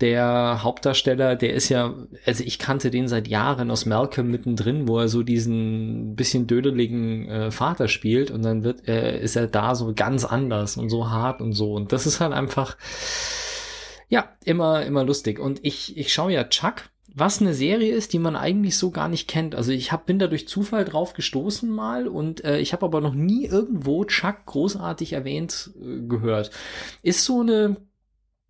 [0.00, 1.92] Der Hauptdarsteller, der ist ja,
[2.24, 7.28] also ich kannte den seit Jahren aus Malcolm mittendrin, wo er so diesen bisschen dödeligen
[7.28, 11.10] äh, Vater spielt und dann wird, äh, ist er da so ganz anders und so
[11.10, 11.74] hart und so.
[11.74, 12.76] Und das ist halt einfach,
[14.08, 15.40] ja, immer, immer lustig.
[15.40, 16.84] Und ich, ich schaue ja Chuck,
[17.18, 19.54] was eine Serie ist, die man eigentlich so gar nicht kennt.
[19.54, 23.00] Also ich hab, bin da durch Zufall drauf gestoßen mal und äh, ich habe aber
[23.00, 26.50] noch nie irgendwo Chuck großartig erwähnt äh, gehört.
[27.02, 27.76] Ist so eine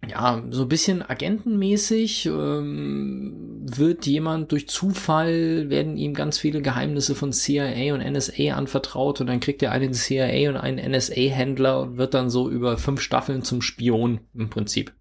[0.07, 7.15] ja, so ein bisschen agentenmäßig ähm, wird jemand durch Zufall, werden ihm ganz viele Geheimnisse
[7.15, 11.97] von CIA und NSA anvertraut und dann kriegt er einen CIA und einen NSA-Händler und
[11.99, 14.95] wird dann so über fünf Staffeln zum Spion im Prinzip.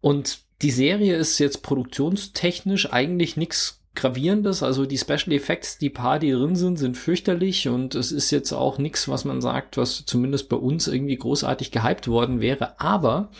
[0.00, 4.62] Und die Serie ist jetzt produktionstechnisch eigentlich nichts Gravierendes.
[4.62, 8.52] Also die Special Effects, die paar, die drin sind, sind fürchterlich und es ist jetzt
[8.52, 12.80] auch nichts, was man sagt, was zumindest bei uns irgendwie großartig gehypt worden wäre.
[12.80, 13.30] Aber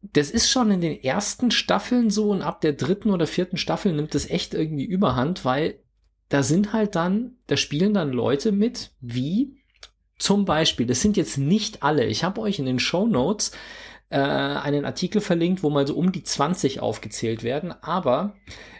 [0.00, 3.92] das ist schon in den ersten Staffeln so und ab der dritten oder vierten Staffel
[3.92, 5.80] nimmt es echt irgendwie überhand, weil
[6.28, 9.56] da sind halt dann, da spielen dann Leute mit, wie
[10.18, 12.04] zum Beispiel, das sind jetzt nicht alle.
[12.06, 13.52] Ich habe euch in den Show Notes
[14.10, 17.72] äh, einen Artikel verlinkt, wo mal so um die 20 aufgezählt werden.
[17.82, 18.34] Aber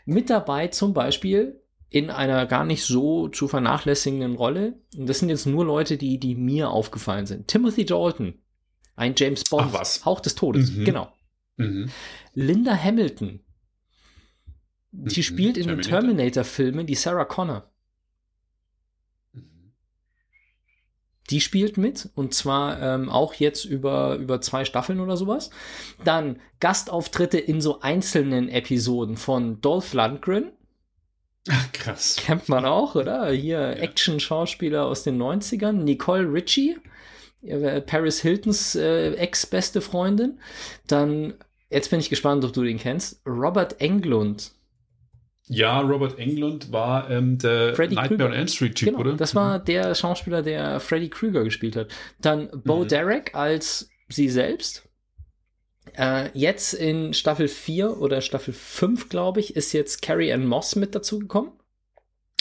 [0.09, 4.81] mit dabei zum Beispiel in einer gar nicht so zu vernachlässigenden Rolle.
[4.97, 7.49] Und das sind jetzt nur Leute, die, die mir aufgefallen sind.
[7.49, 8.35] Timothy Dalton,
[8.97, 9.73] ein James Bond,
[10.07, 10.85] Hauch des Todes, mhm.
[10.85, 11.13] genau.
[11.59, 11.91] Mhm.
[12.33, 13.41] Linda Hamilton,
[14.93, 15.23] die mhm.
[15.23, 16.01] spielt in Terminator.
[16.01, 17.71] den Terminator-Filmen die Sarah Connor.
[21.31, 25.51] Die spielt mit und zwar ähm, auch jetzt über, über zwei Staffeln oder sowas.
[26.05, 30.53] Dann Gastauftritte in so einzelnen Episoden von Dolph Lundgren.
[31.49, 32.17] Ach, krass.
[32.19, 33.31] Kennt man auch, oder?
[33.31, 33.71] Hier ja.
[33.73, 35.73] Action-Schauspieler aus den 90ern.
[35.73, 36.77] Nicole Ritchie,
[37.43, 40.39] äh, Paris Hiltons äh, ex-beste Freundin.
[40.87, 41.35] Dann,
[41.71, 44.53] jetzt bin ich gespannt, ob du den kennst, Robert Englund.
[45.49, 49.15] Ja, Robert Englund war ähm, der Freddy Nightmare on Elm Street Typ, genau, oder?
[49.15, 49.65] Das war mhm.
[49.65, 51.89] der Schauspieler, der Freddy Krueger gespielt hat.
[52.21, 52.89] Dann Bo mhm.
[52.89, 54.85] Derek als sie selbst.
[55.97, 60.77] Äh, jetzt in Staffel 4 oder Staffel 5, glaube ich, ist jetzt Carrie Ann Moss
[60.77, 61.53] mit dazugekommen.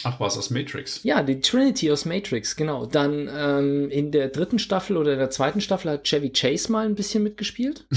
[0.03, 1.03] Ach, war es aus Matrix?
[1.03, 2.85] Ja, die Trinity aus Matrix, genau.
[2.85, 6.85] Dann ähm, in der dritten Staffel oder in der zweiten Staffel hat Chevy Chase mal
[6.85, 7.87] ein bisschen mitgespielt.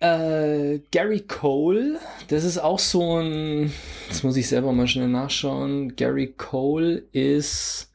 [0.00, 3.70] Äh, Gary Cole, das ist auch so ein,
[4.08, 5.94] das muss ich selber mal schnell nachschauen.
[5.94, 7.92] Gary Cole ist,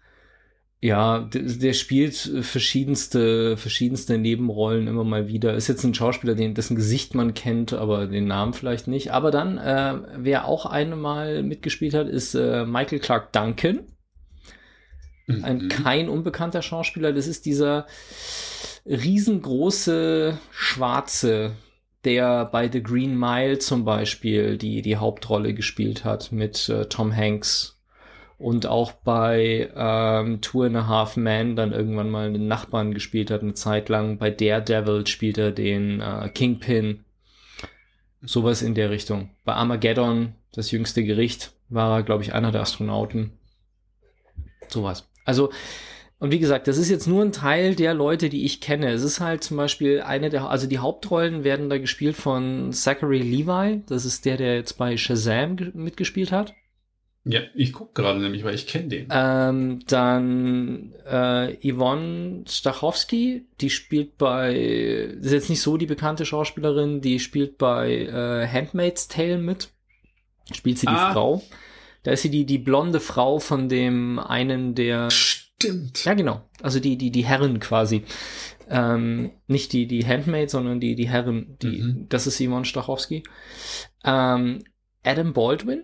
[0.81, 5.55] ja, der, der spielt verschiedenste, verschiedenste Nebenrollen immer mal wieder.
[5.55, 9.11] Ist jetzt ein Schauspieler, den, dessen Gesicht man kennt, aber den Namen vielleicht nicht.
[9.11, 13.79] Aber dann, äh, wer auch einmal mitgespielt hat, ist äh, Michael Clark Duncan.
[15.27, 15.69] Ein mhm.
[15.69, 17.13] kein unbekannter Schauspieler.
[17.13, 17.87] Das ist dieser
[18.85, 21.53] riesengroße Schwarze,
[22.05, 27.15] der bei The Green Mile zum Beispiel die, die Hauptrolle gespielt hat mit äh, Tom
[27.15, 27.75] Hanks
[28.37, 33.31] und auch bei ähm, Two and a Half Men dann irgendwann mal einen Nachbarn gespielt
[33.31, 34.17] hat, eine Zeit lang.
[34.17, 37.05] Bei Daredevil spielt er den äh, Kingpin.
[38.21, 39.29] Sowas in der Richtung.
[39.45, 43.33] Bei Armageddon, das jüngste Gericht, war er, glaube ich, einer der Astronauten.
[44.67, 45.07] Sowas.
[45.25, 45.51] Also,
[46.19, 48.91] und wie gesagt, das ist jetzt nur ein Teil der Leute, die ich kenne.
[48.91, 53.19] Es ist halt zum Beispiel eine der, also die Hauptrollen werden da gespielt von Zachary
[53.19, 53.84] Levi.
[53.88, 56.54] Das ist der, der jetzt bei Shazam mitgespielt hat.
[57.28, 59.08] Ja, ich gucke gerade nämlich, weil ich kenne den.
[59.10, 66.23] Ähm, dann äh, Yvonne Stachowski, die spielt bei, das ist jetzt nicht so die bekannte
[66.23, 69.69] Schauspielerin, die spielt bei äh, Handmaid's Tale mit.
[70.54, 71.13] Spielt sie die ah.
[71.13, 71.41] Frau.
[72.04, 75.10] Da ist sie die, die blonde Frau von dem einen der.
[75.61, 76.03] Stimmt.
[76.05, 76.41] Ja, genau.
[76.61, 78.03] Also die, die, die Herren quasi.
[78.69, 81.57] Ähm, nicht die, die Handmaid, sondern die, die Herren.
[81.61, 82.05] Die, mhm.
[82.09, 83.23] Das ist Simon Stachowski.
[84.03, 84.63] Ähm,
[85.03, 85.83] Adam Baldwin.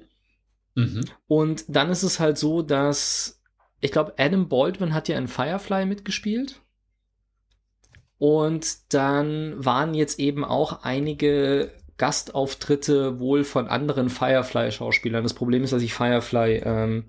[0.75, 1.05] Mhm.
[1.27, 3.41] Und dann ist es halt so, dass
[3.81, 6.61] ich glaube, Adam Baldwin hat ja in Firefly mitgespielt.
[8.19, 15.23] Und dann waren jetzt eben auch einige Gastauftritte wohl von anderen Firefly-Schauspielern.
[15.23, 17.05] Das Problem ist, dass ich Firefly ähm,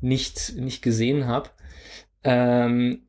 [0.00, 1.50] nicht, nicht gesehen habe.
[2.28, 3.02] Ähm,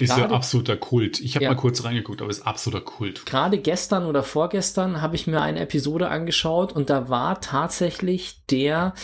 [0.00, 1.20] ist ja absoluter Kult.
[1.20, 3.26] Ich habe ja, mal kurz reingeguckt, aber ist absoluter Kult.
[3.26, 8.94] Gerade gestern oder vorgestern habe ich mir eine Episode angeschaut und da war tatsächlich der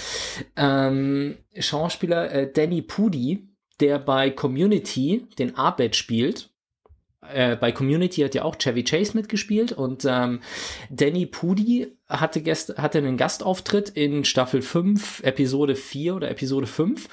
[0.56, 3.46] ähm, Schauspieler äh, Danny Pudi,
[3.78, 6.50] der bei Community den Abed spielt.
[7.33, 10.40] Äh, bei Community hat ja auch Chevy Chase mitgespielt und ähm,
[10.90, 17.09] Danny Pudi hatte, gest hatte einen Gastauftritt in Staffel 5, Episode 4 oder Episode 5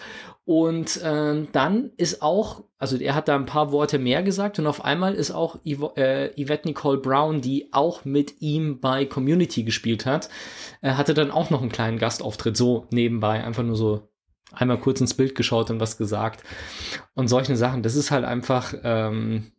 [0.47, 4.65] und ähm, dann ist auch, also er hat da ein paar Worte mehr gesagt und
[4.65, 9.63] auf einmal ist auch Yv äh, Yvette Nicole Brown, die auch mit ihm bei Community
[9.63, 10.29] gespielt hat,
[10.81, 14.07] äh, hatte dann auch noch einen kleinen Gastauftritt, so nebenbei, einfach nur so
[14.53, 16.45] einmal kurz ins Bild geschaut und was gesagt.
[17.13, 19.51] Und solche Sachen, das ist halt einfach, ähm,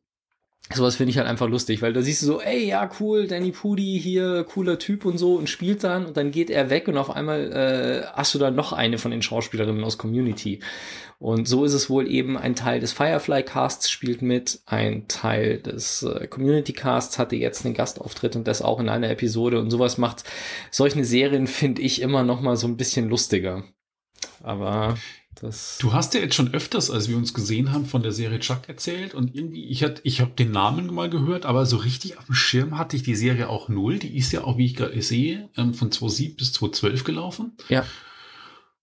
[0.75, 3.53] Sowas finde ich halt einfach lustig, weil da siehst du so, ey, ja, cool, Danny
[3.53, 6.99] Pudi hier, cooler Typ und so und spielt dann und dann geht er weg und
[6.99, 10.61] auf einmal äh, hast du dann noch eine von den Schauspielerinnen aus Community.
[11.19, 15.59] Und so ist es wohl eben, ein Teil des Firefly Casts spielt mit, ein Teil
[15.59, 19.71] des äh, Community Casts hatte jetzt einen Gastauftritt und das auch in einer Episode und
[19.71, 20.25] sowas macht
[20.71, 23.65] solche Serien, finde ich, immer noch mal so ein bisschen lustiger.
[24.43, 24.97] Aber
[25.41, 28.41] das du hast ja jetzt schon öfters, als wir uns gesehen haben, von der Serie
[28.41, 32.19] Chuck erzählt und irgendwie, ich hatte, ich habe den Namen mal gehört, aber so richtig
[32.19, 33.99] auf dem Schirm hatte ich die Serie auch null.
[33.99, 37.53] Die ist ja auch, wie ich gerade sehe, ähm, von 2007 bis 2012 gelaufen.
[37.69, 37.85] Ja.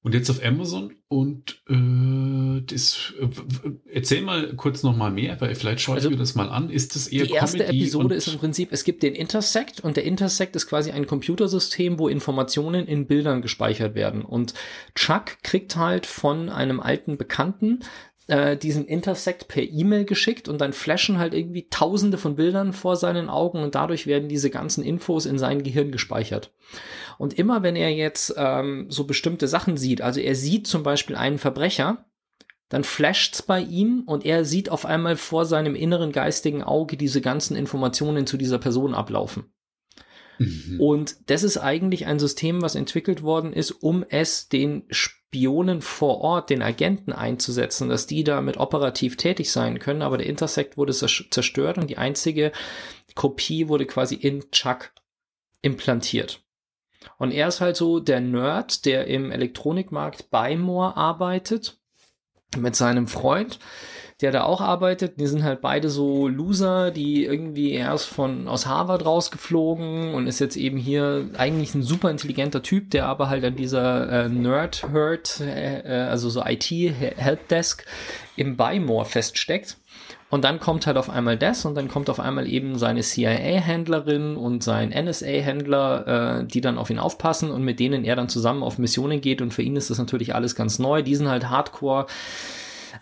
[0.05, 3.27] Und jetzt auf Amazon und äh, das, äh,
[3.91, 6.69] erzähl mal kurz noch mal mehr, weil vielleicht schaue ich also, mir das mal an.
[6.69, 9.97] Ist das eher Die erste Comedy Episode ist im Prinzip, es gibt den Intersect und
[9.97, 14.21] der Intersect ist quasi ein Computersystem, wo Informationen in Bildern gespeichert werden.
[14.21, 14.53] Und
[14.93, 17.79] Chuck kriegt halt von einem alten Bekannten
[18.27, 22.95] äh, diesen Intersect per E-Mail geschickt und dann flashen halt irgendwie tausende von Bildern vor
[22.95, 26.51] seinen Augen und dadurch werden diese ganzen Infos in sein Gehirn gespeichert.
[27.17, 31.15] Und immer wenn er jetzt ähm, so bestimmte Sachen sieht, also er sieht zum Beispiel
[31.15, 32.05] einen Verbrecher,
[32.69, 37.21] dann flasht's bei ihm und er sieht auf einmal vor seinem inneren geistigen Auge diese
[37.21, 39.53] ganzen Informationen zu dieser Person ablaufen.
[40.39, 40.79] Mhm.
[40.79, 46.19] Und das ist eigentlich ein System, was entwickelt worden ist, um es den Spionen vor
[46.21, 50.01] Ort, den Agenten einzusetzen, dass die damit operativ tätig sein können.
[50.01, 52.51] Aber der Intersect wurde zerstört und die einzige
[53.13, 54.91] Kopie wurde quasi in Chuck
[55.61, 56.44] implantiert.
[57.17, 61.77] Und er ist halt so der Nerd, der im Elektronikmarkt bei Moore arbeitet
[62.57, 63.59] mit seinem Freund
[64.21, 65.19] der da auch arbeitet.
[65.19, 70.39] Die sind halt beide so Loser, die irgendwie erst von aus Harvard rausgeflogen und ist
[70.39, 75.41] jetzt eben hier eigentlich ein super intelligenter Typ, der aber halt an dieser äh, Nerd-Herd,
[75.41, 77.85] äh, äh also so IT-Helpdesk
[78.37, 79.77] im Buymore feststeckt.
[80.35, 84.35] Und dann kommt halt auf einmal das und dann kommt auf einmal eben seine CIA-Händlerin
[84.35, 88.61] und sein NSA-Händler, äh, die dann auf ihn aufpassen und mit denen er dann zusammen
[88.61, 89.41] auf Missionen geht.
[89.41, 91.03] Und für ihn ist das natürlich alles ganz neu.
[91.03, 92.07] Die sind halt Hardcore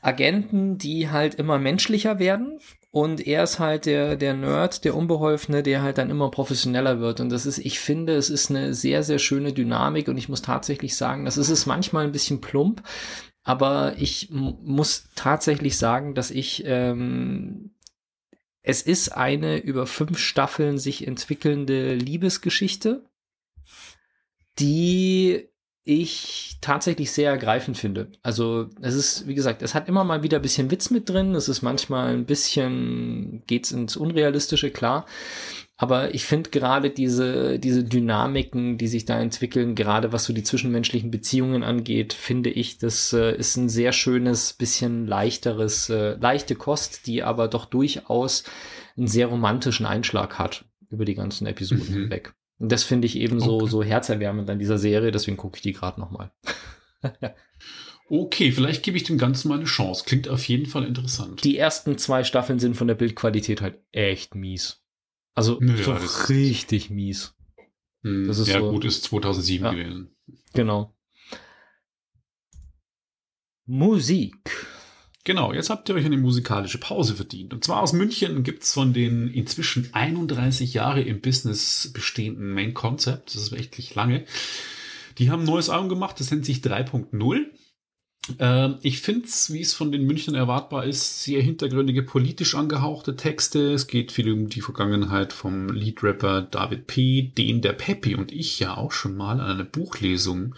[0.04, 2.60] Agenten, die halt immer menschlicher werden.
[2.92, 7.20] Und er ist halt der, der Nerd, der Unbeholfene, der halt dann immer professioneller wird.
[7.20, 10.08] Und das ist, ich finde, es ist eine sehr, sehr schöne Dynamik.
[10.08, 12.84] Und ich muss tatsächlich sagen, das ist es manchmal ein bisschen plump.
[13.44, 17.72] Aber ich muss tatsächlich sagen, dass ich, ähm,
[18.62, 23.04] es ist eine über fünf Staffeln sich entwickelnde Liebesgeschichte,
[24.60, 25.50] die
[25.86, 28.10] ich tatsächlich sehr ergreifend finde.
[28.22, 31.36] Also es ist, wie gesagt, es hat immer mal wieder ein bisschen Witz mit drin.
[31.36, 35.06] Es ist manchmal ein bisschen, geht's ins Unrealistische, klar.
[35.76, 40.44] Aber ich finde gerade diese, diese Dynamiken, die sich da entwickeln, gerade was so die
[40.44, 46.56] zwischenmenschlichen Beziehungen angeht, finde ich, das äh, ist ein sehr schönes, bisschen leichteres, äh, leichte
[46.56, 48.44] Kost, die aber doch durchaus
[48.96, 51.94] einen sehr romantischen Einschlag hat über die ganzen Episoden mhm.
[51.94, 52.34] hinweg.
[52.60, 55.74] Und das finde ich eben so, so herzerwärmend an dieser Serie, deswegen gucke ich die
[55.74, 56.32] gerade nochmal.
[58.10, 60.04] okay, vielleicht gebe ich dem Ganzen mal eine Chance.
[60.06, 61.44] Klingt auf jeden Fall interessant.
[61.44, 64.83] Die ersten zwei Staffeln sind von der Bildqualität halt echt mies.
[65.34, 65.94] Also ja, so
[66.30, 67.34] richtig mies.
[68.04, 70.16] Hm, das ist ja, so, gut, ist 2007 ja, gewesen.
[70.54, 70.96] Genau.
[73.66, 74.68] Musik.
[75.24, 77.54] Genau, jetzt habt ihr euch eine musikalische Pause verdient.
[77.54, 83.34] Und zwar aus München gibt's von den inzwischen 31 Jahre im Business bestehenden Main Concept,
[83.34, 84.26] das ist wirklich lange,
[85.18, 87.46] die haben ein neues Album gemacht, das nennt sich 3.0.
[88.40, 93.16] Ähm, ich finde es, wie es von den Münchnern erwartbar ist, sehr hintergründige, politisch angehauchte
[93.16, 93.74] Texte.
[93.74, 98.60] Es geht viel um die Vergangenheit vom Leadrapper David P., den der Peppy und ich
[98.60, 100.56] ja auch schon mal an einer Buchlesung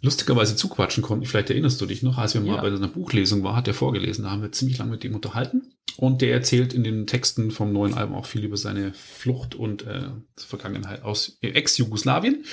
[0.00, 1.26] lustigerweise zuquatschen konnten.
[1.26, 2.52] Vielleicht erinnerst du dich noch, als wir ja.
[2.52, 5.14] mal bei einer Buchlesung waren, hat er vorgelesen, da haben wir ziemlich lange mit ihm
[5.14, 5.74] unterhalten.
[5.96, 9.86] Und der erzählt in den Texten vom neuen Album auch viel über seine Flucht und
[9.86, 12.44] äh, Vergangenheit aus Ex-Jugoslawien.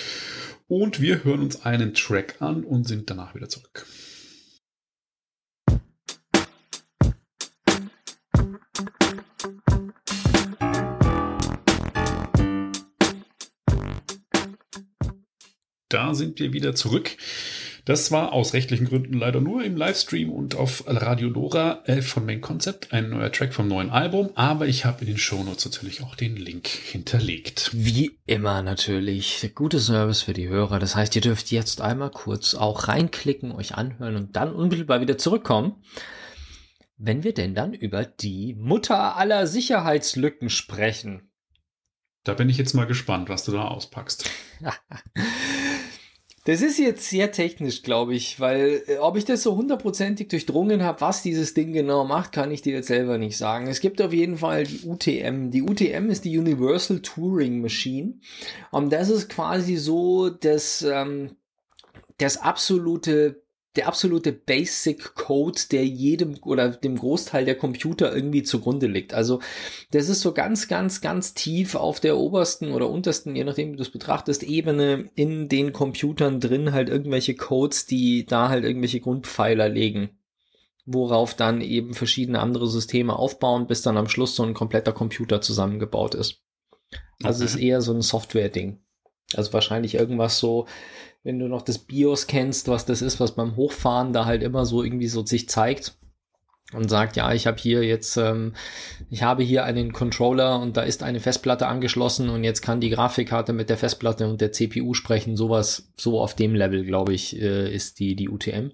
[0.68, 3.86] Und wir hören uns einen Track an und sind danach wieder zurück.
[15.98, 17.18] Da sind wir wieder zurück.
[17.84, 22.24] Das war aus rechtlichen Gründen leider nur im Livestream und auf Radio Dora äh, von
[22.24, 26.04] Main Concept, ein neuer Track vom neuen Album, aber ich habe in den Shownotes natürlich
[26.04, 27.72] auch den Link hinterlegt.
[27.74, 29.40] Wie immer natürlich.
[29.42, 30.78] Der gute Service für die Hörer.
[30.78, 35.18] Das heißt, ihr dürft jetzt einmal kurz auch reinklicken, euch anhören und dann unmittelbar wieder
[35.18, 35.82] zurückkommen.
[37.00, 41.32] Wenn wir denn dann über die Mutter aller Sicherheitslücken sprechen.
[42.24, 44.30] Da bin ich jetzt mal gespannt, was du da auspackst.
[46.48, 50.82] Das ist jetzt sehr technisch, glaube ich, weil äh, ob ich das so hundertprozentig durchdrungen
[50.82, 53.68] habe, was dieses Ding genau macht, kann ich dir jetzt selber nicht sagen.
[53.68, 55.52] Es gibt auf jeden Fall die UTM.
[55.52, 58.14] Die UTM ist die Universal Touring Machine.
[58.72, 61.36] Und das ist quasi so das, ähm,
[62.18, 63.44] das absolute
[63.78, 69.14] der absolute Basic Code, der jedem oder dem Großteil der Computer irgendwie zugrunde liegt.
[69.14, 69.40] Also
[69.92, 73.78] das ist so ganz, ganz, ganz tief auf der obersten oder untersten, je nachdem wie
[73.78, 79.00] du es betrachtest, Ebene in den Computern drin halt irgendwelche Codes, die da halt irgendwelche
[79.00, 80.10] Grundpfeiler legen
[80.90, 85.42] worauf dann eben verschiedene andere Systeme aufbauen, bis dann am Schluss so ein kompletter Computer
[85.42, 86.42] zusammengebaut ist.
[87.22, 88.80] Also es ist eher so ein Software-Ding.
[89.36, 90.66] Also wahrscheinlich irgendwas so,
[91.28, 94.66] wenn du noch das BIOS kennst, was das ist, was beim Hochfahren da halt immer
[94.66, 95.98] so irgendwie so sich zeigt
[96.72, 98.54] und sagt, ja, ich habe hier jetzt, ähm,
[99.10, 102.90] ich habe hier einen Controller und da ist eine Festplatte angeschlossen und jetzt kann die
[102.90, 105.36] Grafikkarte mit der Festplatte und der CPU sprechen.
[105.36, 108.72] Sowas, so auf dem Level, glaube ich, äh, ist die, die UTM.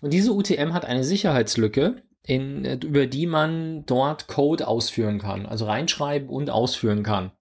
[0.00, 5.66] Und diese UTM hat eine Sicherheitslücke, in, über die man dort Code ausführen kann, also
[5.66, 7.32] reinschreiben und ausführen kann.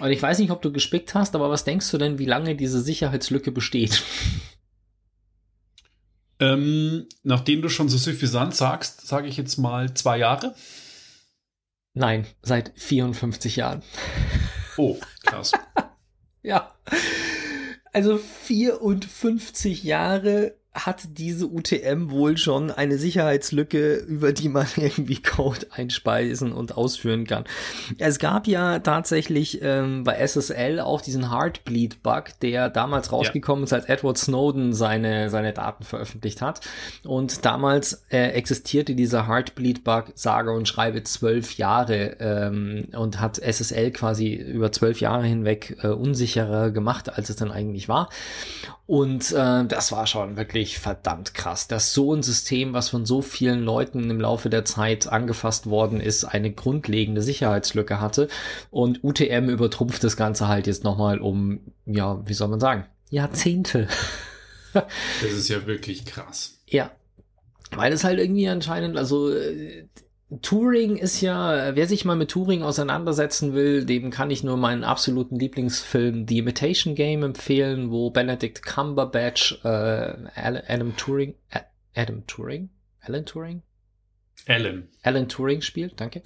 [0.00, 2.54] Und ich weiß nicht, ob du gespickt hast, aber was denkst du denn, wie lange
[2.54, 4.02] diese Sicherheitslücke besteht?
[6.40, 10.54] Ähm, nachdem du schon so suffisant sagst, sage ich jetzt mal zwei Jahre.
[11.94, 13.82] Nein, seit 54 Jahren.
[14.76, 15.52] Oh, krass.
[16.42, 16.76] ja.
[17.92, 25.66] Also 54 Jahre hat diese UTM wohl schon eine Sicherheitslücke, über die man irgendwie Code
[25.70, 27.44] einspeisen und ausführen kann.
[27.98, 33.66] Es gab ja tatsächlich ähm, bei SSL auch diesen Heartbleed-Bug, der damals rausgekommen ja.
[33.66, 36.60] ist, als Edward Snowden seine, seine Daten veröffentlicht hat.
[37.04, 43.90] Und damals äh, existierte dieser Heartbleed-Bug, sage und schreibe zwölf Jahre ähm, und hat SSL
[43.92, 48.08] quasi über zwölf Jahre hinweg äh, unsicherer gemacht, als es dann eigentlich war.
[48.88, 53.22] Und äh, das war schon wirklich verdammt krass, dass so ein System, was von so
[53.22, 58.28] vielen Leuten im Laufe der Zeit angefasst worden ist, eine grundlegende Sicherheitslücke hatte.
[58.70, 63.88] Und UTM übertrumpft das Ganze halt jetzt nochmal um, ja, wie soll man sagen, Jahrzehnte.
[64.74, 66.60] das ist ja wirklich krass.
[66.66, 66.90] Ja.
[67.70, 69.32] Weil es halt irgendwie anscheinend, also
[70.42, 74.84] Turing ist ja, wer sich mal mit Turing auseinandersetzen will, dem kann ich nur meinen
[74.84, 79.68] absoluten Lieblingsfilm The Imitation Game empfehlen, wo Benedict Cumberbatch äh,
[80.34, 81.34] Adam Turing,
[81.94, 82.68] Adam Turing,
[83.00, 83.62] Alan Turing,
[84.46, 86.22] Alan, Alan Turing spielt, danke.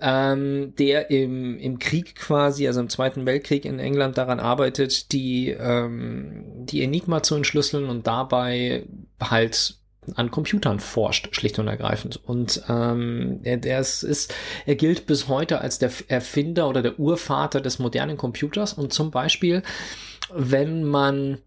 [0.00, 5.50] Ähm, der im, im Krieg quasi, also im Zweiten Weltkrieg in England daran arbeitet, die,
[5.50, 8.84] ähm, die Enigma zu entschlüsseln und dabei
[9.20, 9.78] halt
[10.14, 12.20] an Computern forscht, schlicht und ergreifend.
[12.24, 14.34] Und ähm, er, der ist, ist,
[14.66, 18.72] er gilt bis heute als der Erfinder oder der Urvater des modernen Computers.
[18.72, 19.62] Und zum Beispiel,
[20.34, 21.38] wenn man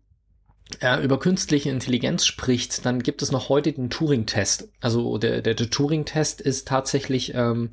[0.79, 4.69] äh, über künstliche Intelligenz spricht, dann gibt es noch heute den Turing-Test.
[4.79, 7.69] Also der, der, der Turing-Test ist tatsächlich, ähm,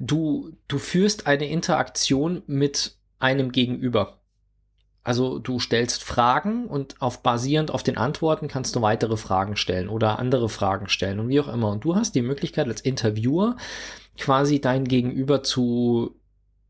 [0.00, 4.18] du, du führst eine Interaktion mit einem Gegenüber.
[5.06, 9.88] Also du stellst Fragen und auf basierend auf den Antworten kannst du weitere Fragen stellen
[9.88, 11.70] oder andere Fragen stellen und wie auch immer.
[11.70, 13.56] Und du hast die Möglichkeit als Interviewer
[14.18, 16.16] quasi dein Gegenüber zu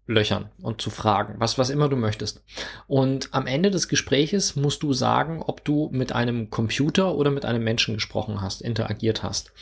[0.07, 2.45] löchern und zu fragen, was, was immer du möchtest.
[2.87, 7.47] Und am Ende des Gespräches musst du sagen, ob du mit einem Computer oder mit
[7.47, 9.53] einem Menschen gesprochen hast, interagiert hast.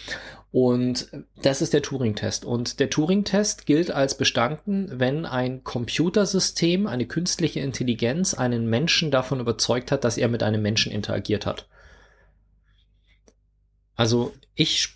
[0.55, 1.09] Und
[1.43, 2.45] das ist der Turing-Test.
[2.45, 9.41] Und der Turing-Test gilt als bestanden, wenn ein Computersystem, eine künstliche Intelligenz einen Menschen davon
[9.41, 11.67] überzeugt hat, dass er mit einem Menschen interagiert hat.
[13.97, 14.94] Also ich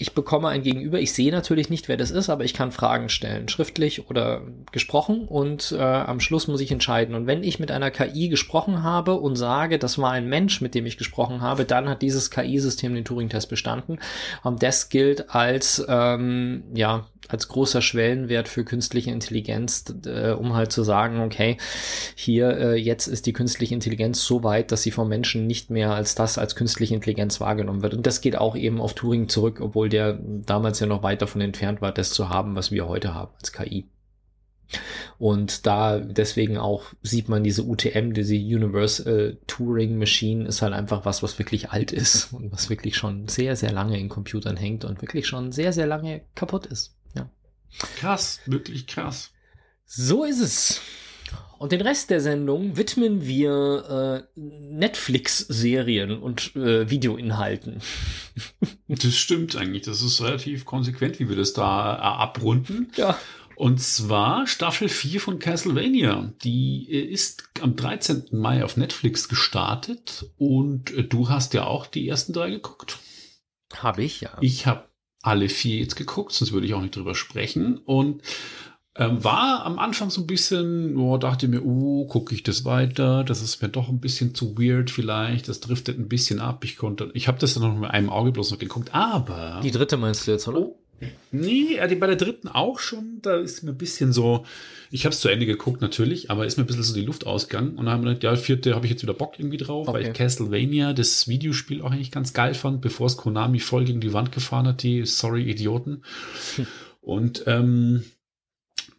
[0.00, 0.98] ich bekomme ein Gegenüber.
[0.98, 4.40] Ich sehe natürlich nicht, wer das ist, aber ich kann Fragen stellen, schriftlich oder
[4.72, 5.28] gesprochen.
[5.28, 7.14] Und äh, am Schluss muss ich entscheiden.
[7.14, 10.74] Und wenn ich mit einer KI gesprochen habe und sage, das war ein Mensch, mit
[10.74, 13.98] dem ich gesprochen habe, dann hat dieses KI-System den Turing-Test bestanden.
[14.42, 20.72] Und das gilt als ähm, ja als großer Schwellenwert für künstliche Intelligenz, äh, um halt
[20.72, 21.56] zu sagen, okay,
[22.14, 25.94] hier äh, jetzt ist die künstliche Intelligenz so weit, dass sie vom Menschen nicht mehr
[25.94, 27.94] als das als künstliche Intelligenz wahrgenommen wird.
[27.94, 31.40] Und das geht auch eben auf Turing zurück, obwohl der damals ja noch weit davon
[31.40, 33.88] entfernt war, das zu haben, was wir heute haben als KI.
[35.18, 41.04] Und da deswegen auch sieht man diese UTM, diese Universal Turing Machine ist halt einfach
[41.04, 44.84] was, was wirklich alt ist und was wirklich schon sehr, sehr lange in Computern hängt
[44.84, 46.94] und wirklich schon sehr, sehr lange kaputt ist.
[47.96, 49.32] Krass, wirklich krass.
[49.86, 50.80] So ist es.
[51.58, 57.80] Und den Rest der Sendung widmen wir äh, Netflix-Serien und äh, Videoinhalten.
[58.88, 59.82] Das stimmt eigentlich.
[59.82, 62.90] Das ist relativ konsequent, wie wir das da äh, abrunden.
[62.96, 63.16] Ja.
[63.54, 66.32] Und zwar Staffel 4 von Castlevania.
[66.42, 68.28] Die äh, ist am 13.
[68.32, 72.98] Mai auf Netflix gestartet und äh, du hast ja auch die ersten drei geguckt.
[73.74, 74.30] Habe ich, ja.
[74.40, 74.88] Ich habe
[75.22, 77.76] alle vier jetzt geguckt, sonst würde ich auch nicht drüber sprechen.
[77.78, 78.22] Und
[79.00, 83.24] ähm, war am Anfang so ein bisschen, oh, dachte mir, oh, gucke ich das weiter?
[83.24, 85.48] Das ist mir doch ein bisschen zu weird vielleicht.
[85.48, 86.64] Das driftet ein bisschen ab.
[86.64, 89.60] Ich konnte, ich habe das dann noch mit einem Auge bloß noch geguckt, aber.
[89.64, 90.58] Die dritte meinst du jetzt, oder?
[90.58, 90.76] Oh,
[91.32, 93.20] nee, bei der dritten auch schon.
[93.22, 94.44] Da ist mir ein bisschen so,
[94.90, 97.26] ich habe es zu Ende geguckt natürlich, aber ist mir ein bisschen so die Luft
[97.26, 97.76] ausgegangen.
[97.76, 99.96] Und dann haben wir gedacht, ja, vierte habe ich jetzt wieder Bock irgendwie drauf, okay.
[99.96, 104.02] weil ich Castlevania, das Videospiel auch eigentlich ganz geil fand, bevor es Konami voll gegen
[104.02, 106.02] die Wand gefahren hat, die Sorry Idioten.
[107.00, 108.04] Und ähm,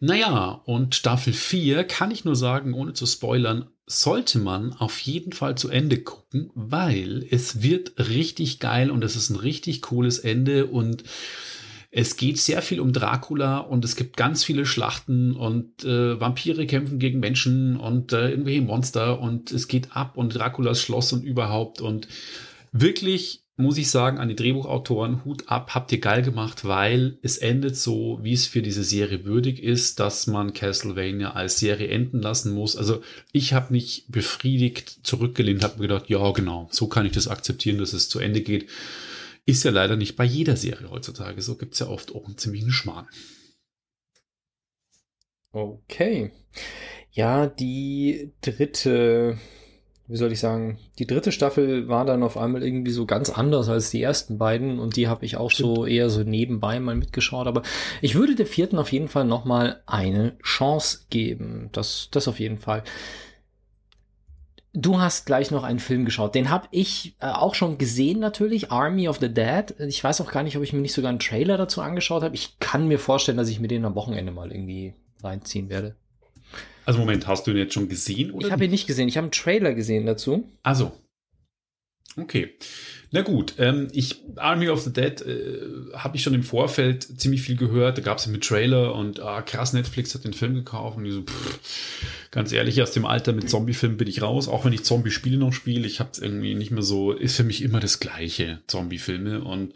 [0.04, 5.30] naja, und Staffel 4 kann ich nur sagen, ohne zu spoilern, sollte man auf jeden
[5.30, 10.18] Fall zu Ende gucken, weil es wird richtig geil und es ist ein richtig cooles
[10.18, 11.04] Ende und
[11.92, 16.66] es geht sehr viel um Dracula und es gibt ganz viele Schlachten und äh, Vampire
[16.66, 21.22] kämpfen gegen Menschen und äh, irgendwelche Monster und es geht ab und Draculas Schloss und
[21.22, 22.08] überhaupt und
[22.72, 27.36] wirklich muss ich sagen, an die Drehbuchautoren, Hut ab, habt ihr geil gemacht, weil es
[27.36, 32.22] endet so, wie es für diese Serie würdig ist, dass man Castlevania als Serie enden
[32.22, 32.76] lassen muss.
[32.76, 37.28] Also ich habe mich befriedigt zurückgelehnt, habe mir gedacht, ja genau, so kann ich das
[37.28, 38.68] akzeptieren, dass es zu Ende geht.
[39.44, 41.42] Ist ja leider nicht bei jeder Serie heutzutage.
[41.42, 43.08] So gibt es ja oft auch einen ziemlichen Schmarrn.
[45.50, 46.30] Okay.
[47.10, 49.38] Ja, die dritte
[50.12, 53.70] wie soll ich sagen, die dritte Staffel war dann auf einmal irgendwie so ganz anders
[53.70, 55.74] als die ersten beiden und die habe ich auch Stimmt.
[55.74, 57.62] so eher so nebenbei mal mitgeschaut, aber
[58.02, 61.70] ich würde der vierten auf jeden Fall noch mal eine Chance geben.
[61.72, 62.84] Das das auf jeden Fall.
[64.74, 66.34] Du hast gleich noch einen Film geschaut.
[66.34, 69.74] Den habe ich äh, auch schon gesehen natürlich, Army of the Dead.
[69.78, 72.34] Ich weiß auch gar nicht, ob ich mir nicht sogar einen Trailer dazu angeschaut habe.
[72.34, 74.92] Ich kann mir vorstellen, dass ich mir den am Wochenende mal irgendwie
[75.22, 75.96] reinziehen werde.
[76.84, 78.30] Also Moment, hast du ihn jetzt schon gesehen?
[78.32, 79.08] Oder ich habe ihn nicht gesehen.
[79.08, 80.50] Ich habe einen Trailer gesehen dazu.
[80.62, 80.92] Also.
[82.16, 82.50] Okay.
[83.14, 85.60] Na gut, ähm, ich Army of the Dead äh,
[85.94, 87.98] habe ich schon im Vorfeld ziemlich viel gehört.
[87.98, 91.12] Da gab es mit Trailer und ah, krass, Netflix hat den Film gekauft und ich
[91.12, 91.60] so, pff,
[92.30, 94.48] ganz ehrlich, aus dem Alter mit Zombie-Filmen bin ich raus.
[94.48, 97.12] Auch wenn ich Zombie-Spiele noch spiele, ich habe es irgendwie nicht mehr so.
[97.12, 99.74] Ist für mich immer das Gleiche Zombie-Filme und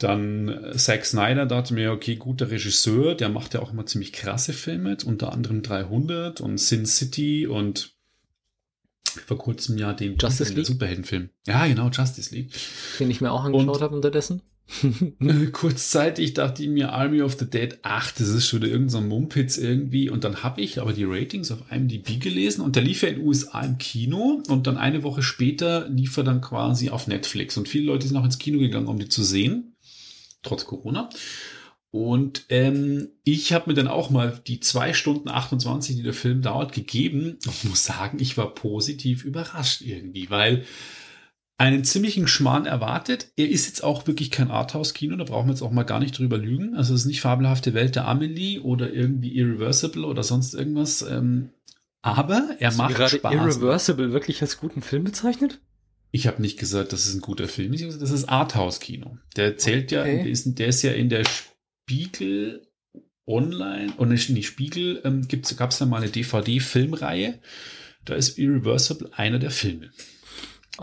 [0.00, 4.12] dann äh, Zack Snyder dachte mir, okay, guter Regisseur, der macht ja auch immer ziemlich
[4.12, 7.94] krasse Filme, unter anderem 300 und Sin City und
[9.26, 11.28] vor kurzem ja den Justice League Superheldenfilm.
[11.46, 12.50] Ja, genau, Justice League.
[12.98, 14.42] Den ich mir auch angeschaut habe unterdessen.
[15.52, 19.58] kurzzeitig dachte ich mir Army of the Dead, ach, das ist schon irgendein so Mumpitz
[19.58, 20.08] irgendwie.
[20.08, 23.16] Und dann habe ich aber die Ratings auf IMDb gelesen und der lief ja in
[23.16, 27.58] den USA im Kino und dann eine Woche später lief er dann quasi auf Netflix.
[27.58, 29.74] Und viele Leute sind auch ins Kino gegangen, um die zu sehen
[30.42, 31.08] trotz Corona.
[31.92, 36.40] Und ähm, ich habe mir dann auch mal die zwei Stunden 28, die der Film
[36.40, 40.64] dauert, gegeben und muss sagen, ich war positiv überrascht irgendwie, weil
[41.58, 43.32] einen ziemlichen Schmarrn erwartet.
[43.36, 46.16] Er ist jetzt auch wirklich kein Arthouse-Kino, da brauchen wir jetzt auch mal gar nicht
[46.16, 46.74] drüber lügen.
[46.74, 51.02] Also es ist nicht fabelhafte Welt der Amelie oder irgendwie Irreversible oder sonst irgendwas.
[51.02, 51.50] Ähm,
[52.02, 53.34] aber er Hast macht du gerade Spaß.
[53.34, 55.60] Irreversible wirklich als guten Film bezeichnet?
[56.12, 57.72] Ich habe nicht gesagt, das ist ein guter Film.
[57.72, 59.18] Das ist Arthouse-Kino.
[59.36, 59.94] Der zählt okay.
[59.94, 62.66] ja, der ist, der ist ja in der Spiegel
[63.26, 67.38] Online, und nicht, nicht Spiegel, ähm, gab es ja mal eine DVD-Filmreihe.
[68.04, 69.90] Da ist Irreversible einer der Filme.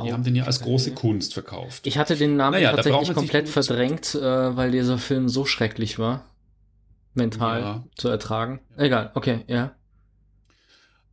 [0.04, 1.88] Die haben den ja als große Kunst verkauft.
[1.88, 6.30] Ich hatte den Namen naja, tatsächlich komplett verdrängt, äh, weil dieser Film so schrecklich war.
[7.16, 7.84] Mental ja.
[7.96, 8.62] zu ertragen.
[8.78, 9.76] Egal, okay, ja.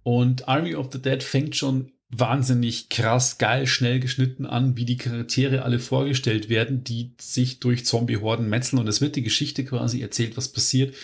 [0.02, 4.96] Und Army of the Dead fängt schon wahnsinnig krass, geil, schnell geschnitten an, wie die
[4.96, 8.78] Charaktere alle vorgestellt werden, die sich durch Zombie-Horden metzeln.
[8.78, 10.94] Und es wird die Geschichte quasi erzählt, was passiert.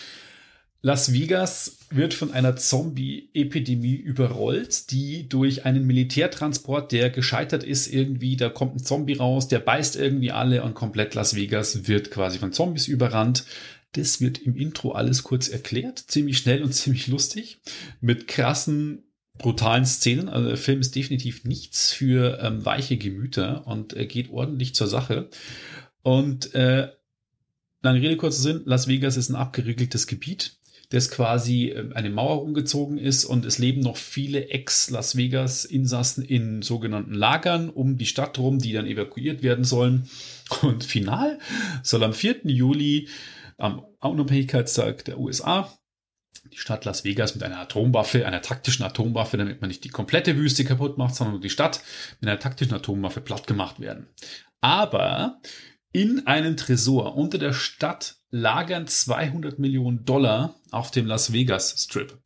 [0.83, 8.35] Las Vegas wird von einer Zombie-Epidemie überrollt, die durch einen Militärtransport, der gescheitert ist, irgendwie,
[8.35, 12.39] da kommt ein Zombie raus, der beißt irgendwie alle und komplett Las Vegas wird quasi
[12.39, 13.45] von Zombies überrannt.
[13.91, 17.59] Das wird im Intro alles kurz erklärt, ziemlich schnell und ziemlich lustig,
[17.99, 19.03] mit krassen
[19.37, 20.29] brutalen Szenen.
[20.29, 24.87] Also der Film ist definitiv nichts für ähm, weiche Gemüter und er geht ordentlich zur
[24.87, 25.29] Sache.
[26.03, 26.89] Und äh,
[27.81, 30.57] lange Rede, kurzer Sinn, Las Vegas ist ein abgeriegeltes Gebiet,
[30.89, 36.61] das quasi äh, eine Mauer umgezogen ist und es leben noch viele Ex-Las Vegas-Insassen in
[36.61, 40.09] sogenannten Lagern um die Stadt rum, die dann evakuiert werden sollen.
[40.61, 41.39] Und final
[41.81, 42.41] soll am 4.
[42.43, 43.07] Juli,
[43.57, 45.71] am Unabhängigkeitstag der USA,
[46.51, 50.37] die Stadt Las Vegas mit einer Atomwaffe, einer taktischen Atomwaffe, damit man nicht die komplette
[50.37, 51.81] Wüste kaputt macht, sondern nur die Stadt
[52.19, 54.07] mit einer taktischen Atomwaffe platt gemacht werden.
[54.59, 55.39] Aber
[55.93, 62.17] In einem Tresor unter der Stadt lagern 200 Millionen Dollar auf dem Las Vegas Strip.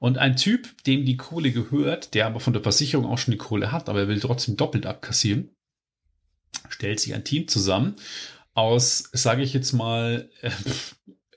[0.00, 3.38] Und ein Typ, dem die Kohle gehört, der aber von der Versicherung auch schon die
[3.38, 5.54] Kohle hat, aber er will trotzdem doppelt abkassieren,
[6.68, 7.94] stellt sich ein Team zusammen
[8.54, 10.50] aus, sage ich jetzt mal, äh,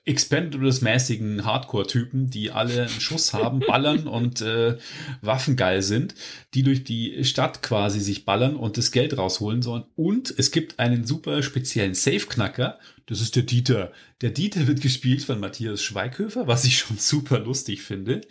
[0.06, 4.78] Expendables-mäßigen Hardcore-Typen, die alle einen Schuss haben, ballern und äh,
[5.20, 6.14] waffengeil sind,
[6.54, 9.84] die durch die Stadt quasi sich ballern und das Geld rausholen sollen.
[9.96, 13.92] Und es gibt einen super speziellen Safe-Knacker, das ist der Dieter.
[14.20, 18.22] Der Dieter wird gespielt von Matthias Schweighöfer, was ich schon super lustig finde,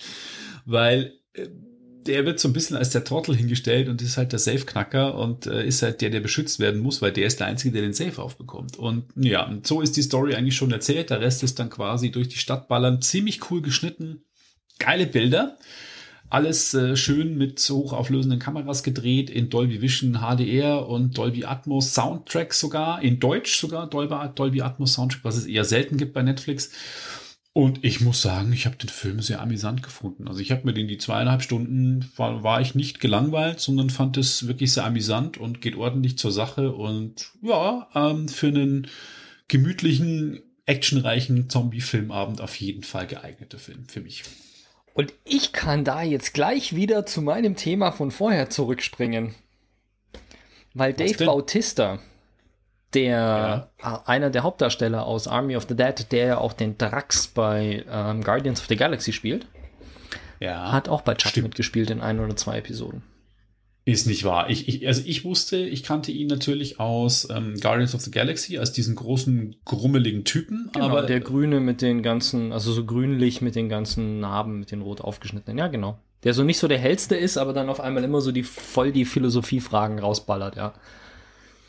[0.65, 1.47] weil äh,
[2.05, 5.47] der wird so ein bisschen als der Trottel hingestellt und ist halt der Safe-Knacker und
[5.47, 7.93] äh, ist halt der, der beschützt werden muss, weil der ist der Einzige, der den
[7.93, 8.77] Safe aufbekommt.
[8.77, 11.09] Und ja, so ist die Story eigentlich schon erzählt.
[11.09, 13.01] Der Rest ist dann quasi durch die Stadt ballern.
[13.01, 14.23] Ziemlich cool geschnitten.
[14.79, 15.57] Geile Bilder.
[16.29, 22.53] Alles äh, schön mit hochauflösenden Kameras gedreht, in Dolby Vision HDR und Dolby Atmos Soundtrack
[22.53, 26.71] sogar, in Deutsch sogar Dolby, Dolby Atmos Soundtrack, was es eher selten gibt bei Netflix.
[27.57, 30.27] Und ich muss sagen, ich habe den Film sehr amüsant gefunden.
[30.27, 34.17] Also ich habe mir den die zweieinhalb Stunden, war, war ich nicht gelangweilt, sondern fand
[34.17, 36.73] es wirklich sehr amüsant und geht ordentlich zur Sache.
[36.73, 38.89] Und ja, ähm, für einen
[39.47, 44.23] gemütlichen, actionreichen Zombie-Filmabend auf jeden Fall geeigneter Film für mich.
[44.93, 49.33] Und ich kann da jetzt gleich wieder zu meinem Thema von vorher zurückspringen.
[50.73, 51.99] Weil Dave Bautista,
[52.95, 53.95] der ja.
[54.05, 57.85] Äh, einer der Hauptdarsteller aus Army of the Dead, der ja auch den Drax bei
[57.89, 59.45] ähm, Guardians of the Galaxy spielt,
[60.39, 60.71] ja.
[60.71, 61.47] hat auch bei Chuck Stimmt.
[61.47, 63.03] mitgespielt in ein oder zwei Episoden.
[63.87, 64.49] Ist nicht wahr.
[64.49, 68.57] Ich, ich, also ich wusste, ich kannte ihn natürlich aus ähm, Guardians of the Galaxy
[68.57, 70.71] als diesen großen, grummeligen Typen.
[70.73, 74.71] Genau, aber der Grüne mit den ganzen, also so grünlich mit den ganzen Narben, mit
[74.71, 75.59] den rot aufgeschnittenen.
[75.59, 75.99] Ja, genau.
[76.23, 78.91] Der so nicht so der hellste ist, aber dann auf einmal immer so die voll
[78.91, 80.73] die Philosophiefragen rausballert, ja.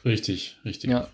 [0.07, 0.91] Richtig, richtig.
[0.91, 1.09] Ja.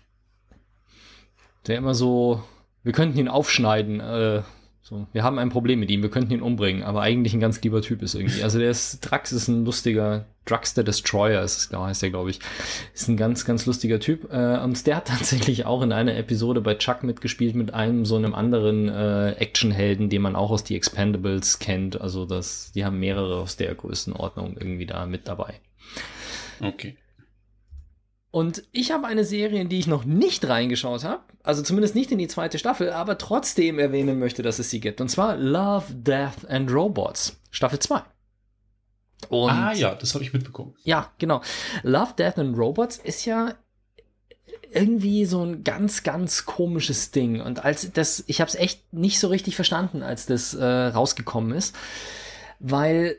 [1.67, 2.43] Der immer so,
[2.83, 4.43] wir könnten ihn aufschneiden, äh,
[4.85, 7.61] so, wir haben ein Problem mit ihm, wir könnten ihn umbringen, aber eigentlich ein ganz
[7.61, 8.43] lieber Typ ist irgendwie.
[8.43, 12.29] Also der ist, Drax ist ein lustiger, Drax the Destroyer ist es, heißt der, glaube
[12.29, 12.39] ich.
[12.93, 14.31] Ist ein ganz, ganz lustiger Typ.
[14.31, 18.17] Äh, und der hat tatsächlich auch in einer Episode bei Chuck mitgespielt mit einem so
[18.17, 21.99] einem anderen äh, Actionhelden, den man auch aus die Expendables kennt.
[21.99, 25.61] Also das, die haben mehrere aus der Größenordnung irgendwie da mit dabei.
[26.59, 26.97] Okay.
[28.33, 32.11] Und ich habe eine Serie, in die ich noch nicht reingeschaut habe, also zumindest nicht
[32.11, 35.01] in die zweite Staffel, aber trotzdem erwähnen möchte, dass es sie gibt.
[35.01, 38.01] Und zwar Love, Death and Robots, Staffel 2.
[39.29, 40.73] Und ah ja, das habe ich mitbekommen.
[40.83, 41.43] Ja, genau.
[41.83, 43.53] Love, Death and Robots ist ja
[44.71, 47.39] irgendwie so ein ganz, ganz komisches Ding.
[47.39, 51.55] Und als das, ich habe es echt nicht so richtig verstanden, als das äh, rausgekommen
[51.55, 51.75] ist,
[52.57, 53.15] weil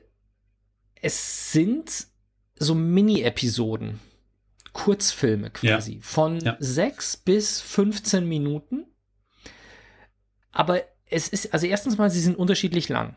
[1.01, 2.09] es sind
[2.57, 4.01] so Mini-Episoden
[4.85, 5.99] Kurzfilme quasi ja.
[6.03, 6.57] von ja.
[6.61, 8.85] 6 bis 15 Minuten.
[10.53, 13.17] Aber es ist, also erstens mal, sie sind unterschiedlich lang.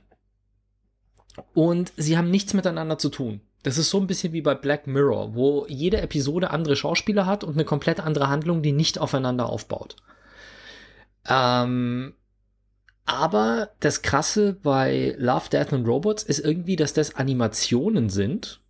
[1.53, 3.41] Und sie haben nichts miteinander zu tun.
[3.63, 7.43] Das ist so ein bisschen wie bei Black Mirror, wo jede Episode andere Schauspieler hat
[7.43, 9.97] und eine komplett andere Handlung, die nicht aufeinander aufbaut.
[11.27, 12.13] Ähm,
[13.05, 18.61] aber das Krasse bei Love, Death and Robots ist irgendwie, dass das Animationen sind,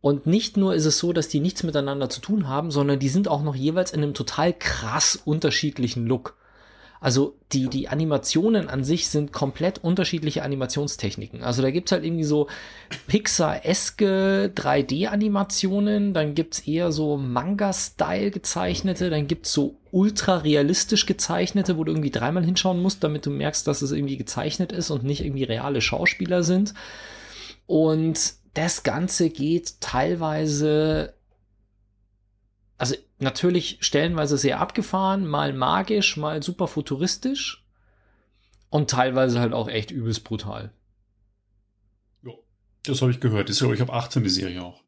[0.00, 3.08] und nicht nur ist es so, dass die nichts miteinander zu tun haben, sondern die
[3.08, 6.36] sind auch noch jeweils in einem total krass unterschiedlichen Look.
[7.02, 11.42] Also die, die Animationen an sich sind komplett unterschiedliche Animationstechniken.
[11.42, 12.46] Also da gibt's halt irgendwie so
[13.06, 21.84] Pixar-eske 3D-Animationen, dann gibt's eher so Manga-Style gezeichnete, dann gibt's so ultra realistisch gezeichnete, wo
[21.84, 25.24] du irgendwie dreimal hinschauen musst, damit du merkst, dass es irgendwie gezeichnet ist und nicht
[25.24, 26.74] irgendwie reale Schauspieler sind.
[27.66, 31.14] Und das Ganze geht teilweise,
[32.78, 37.64] also natürlich stellenweise sehr abgefahren, mal magisch, mal super futuristisch
[38.70, 40.72] und teilweise halt auch echt übelst brutal.
[42.24, 42.32] Ja,
[42.84, 43.50] das habe ich gehört.
[43.50, 44.82] Ich habe 18 die Serie auch.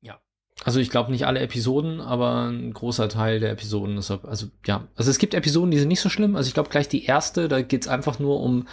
[0.00, 0.20] Ja.
[0.64, 3.96] Also ich glaube nicht alle Episoden, aber ein großer Teil der Episoden.
[3.96, 6.36] Deshalb, also ja, also es gibt Episoden, die sind nicht so schlimm.
[6.36, 8.68] Also ich glaube gleich die erste, da geht es einfach nur um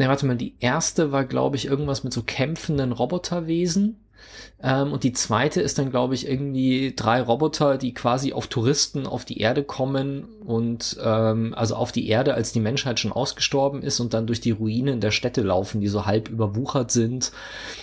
[0.00, 4.00] Ne, warte mal, die erste war, glaube ich, irgendwas mit so kämpfenden Roboterwesen.
[4.62, 9.06] Ähm, und die zweite ist dann, glaube ich, irgendwie drei Roboter, die quasi auf Touristen
[9.06, 13.82] auf die Erde kommen und ähm, also auf die Erde, als die Menschheit schon ausgestorben
[13.82, 17.32] ist und dann durch die Ruinen der Städte laufen, die so halb überwuchert sind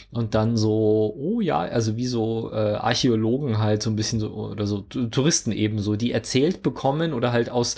[0.09, 4.29] und dann so, oh ja, also wie so äh, Archäologen halt so ein bisschen so
[4.29, 7.75] oder so Touristen ebenso, die erzählt bekommen oder halt aus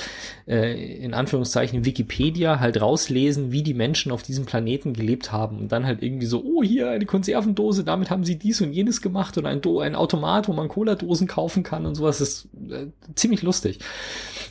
[0.47, 5.71] äh, in Anführungszeichen Wikipedia halt rauslesen, wie die Menschen auf diesem Planeten gelebt haben und
[5.71, 9.35] dann halt irgendwie so, oh hier eine Konservendose, damit haben sie dies und jenes gemacht
[9.39, 12.87] und ein, Do ein Automat, wo man Cola-Dosen kaufen kann und sowas, das ist äh,
[13.15, 13.79] ziemlich lustig.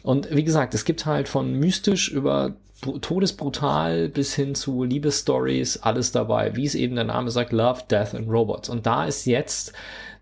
[0.02, 6.12] Und wie gesagt, es gibt halt von mystisch über todesbrutal bis hin zu Liebesstories, alles
[6.12, 6.54] dabei.
[6.56, 8.68] Wie es eben der Name sagt, Love, Death and Robots.
[8.68, 9.72] Und da ist jetzt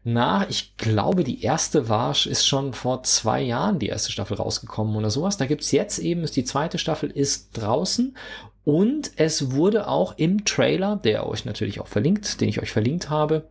[0.05, 4.97] nach, ich glaube, die erste war, ist schon vor zwei Jahren die erste Staffel rausgekommen
[4.97, 5.37] oder sowas.
[5.37, 8.17] Da gibt's jetzt eben, ist die zweite Staffel ist draußen
[8.65, 13.11] und es wurde auch im Trailer, der euch natürlich auch verlinkt, den ich euch verlinkt
[13.11, 13.49] habe,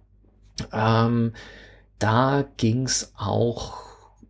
[0.71, 1.33] ähm,
[1.99, 3.83] da ging's auch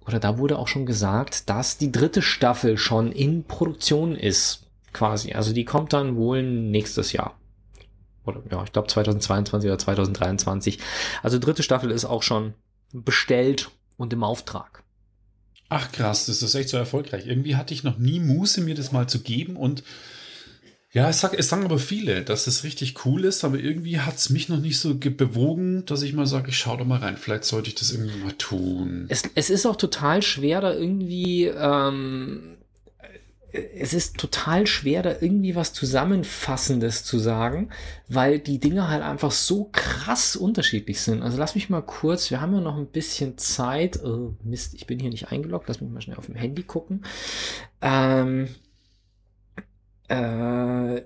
[0.05, 4.64] oder da wurde auch schon gesagt, dass die dritte Staffel schon in Produktion ist
[4.95, 5.33] quasi.
[5.33, 7.37] Also die kommt dann wohl nächstes Jahr.
[8.25, 10.79] Oder ja, ich glaube 2022 oder 2023.
[11.21, 12.53] Also dritte Staffel ist auch schon
[12.91, 14.83] bestellt und im Auftrag.
[15.69, 17.27] Ach krass, das ist echt so erfolgreich.
[17.27, 19.83] Irgendwie hatte ich noch nie Muße, mir das mal zu geben und
[20.91, 24.15] ja, es, sag, es sagen aber viele, dass es richtig cool ist, aber irgendwie hat
[24.15, 27.17] es mich noch nicht so bewogen, dass ich mal sage, ich schau doch mal rein,
[27.17, 29.05] vielleicht sollte ich das irgendwie mal tun.
[29.09, 32.55] Es, es ist auch total schwer, da irgendwie ähm,
[33.55, 37.69] es ist total schwer, da irgendwie was Zusammenfassendes zu sagen,
[38.07, 41.21] weil die Dinge halt einfach so krass unterschiedlich sind.
[41.21, 44.03] Also lass mich mal kurz, wir haben ja noch ein bisschen Zeit.
[44.03, 47.05] Oh, Mist, ich bin hier nicht eingeloggt, lass mich mal schnell auf dem Handy gucken.
[47.81, 48.49] Ähm,
[50.07, 51.01] äh,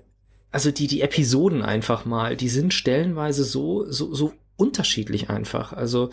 [0.50, 5.72] also die, die Episoden einfach mal, die sind stellenweise so, so, so unterschiedlich einfach.
[5.72, 6.10] Also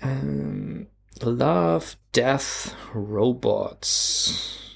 [0.00, 0.88] ähm,
[1.20, 4.71] Love, Death, Robots.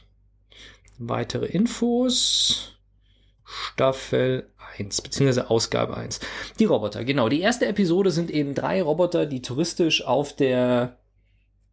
[0.98, 2.72] Weitere Infos.
[3.44, 6.20] Staffel 1, beziehungsweise Ausgabe 1.
[6.58, 7.28] Die Roboter, genau.
[7.28, 10.98] Die erste Episode sind eben drei Roboter, die touristisch auf der,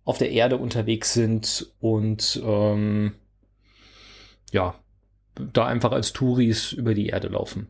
[0.05, 3.15] auf der Erde unterwegs sind und ähm,
[4.51, 4.75] ja,
[5.51, 7.67] da einfach als Touris über die Erde laufen.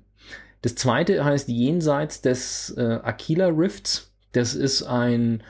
[0.61, 4.11] Das zweite heißt Jenseits des äh, Aquila Rifts.
[4.33, 5.43] Das ist ein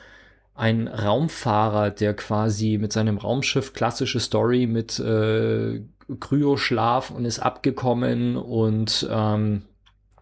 [0.54, 5.82] ein Raumfahrer, der quasi mit seinem Raumschiff klassische Story mit äh,
[6.20, 9.62] Kryoschlaf und ist abgekommen und ähm,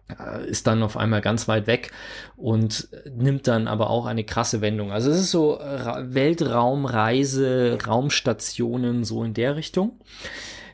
[0.09, 1.91] äh, ist dann auf einmal ganz weit weg
[2.35, 4.91] und nimmt dann aber auch eine krasse Wendung.
[4.91, 9.99] Also es ist so Weltraumreise, Raumstationen so in der Richtung.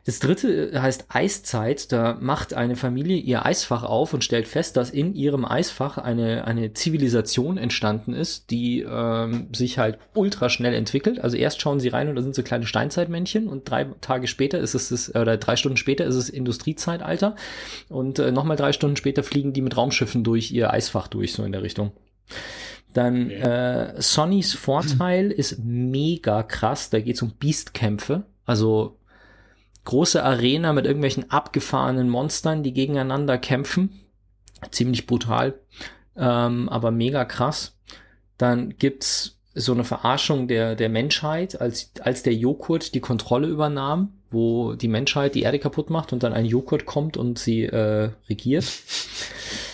[0.09, 1.91] Das dritte äh, heißt Eiszeit.
[1.91, 6.45] Da macht eine Familie ihr Eisfach auf und stellt fest, dass in ihrem Eisfach eine,
[6.45, 11.23] eine Zivilisation entstanden ist, die ähm, sich halt ultra schnell entwickelt.
[11.23, 14.57] Also erst schauen sie rein und da sind so kleine Steinzeitmännchen und drei Tage später
[14.57, 17.35] ist es, das, oder drei Stunden später ist es Industriezeitalter
[17.87, 21.43] und äh, nochmal drei Stunden später fliegen die mit Raumschiffen durch ihr Eisfach durch, so
[21.43, 21.91] in der Richtung.
[22.95, 26.89] Dann äh, Sonnys Vorteil ist mega krass.
[26.89, 28.23] Da geht es um Beastkämpfe.
[28.47, 28.98] Also
[29.85, 33.99] große Arena mit irgendwelchen abgefahrenen Monstern, die gegeneinander kämpfen.
[34.71, 35.59] Ziemlich brutal,
[36.17, 37.77] ähm, aber mega krass.
[38.37, 44.13] Dann gibt's so eine Verarschung der, der Menschheit, als, als der Joghurt die Kontrolle übernahm,
[44.31, 48.11] wo die Menschheit die Erde kaputt macht und dann ein Joghurt kommt und sie äh,
[48.29, 48.65] regiert.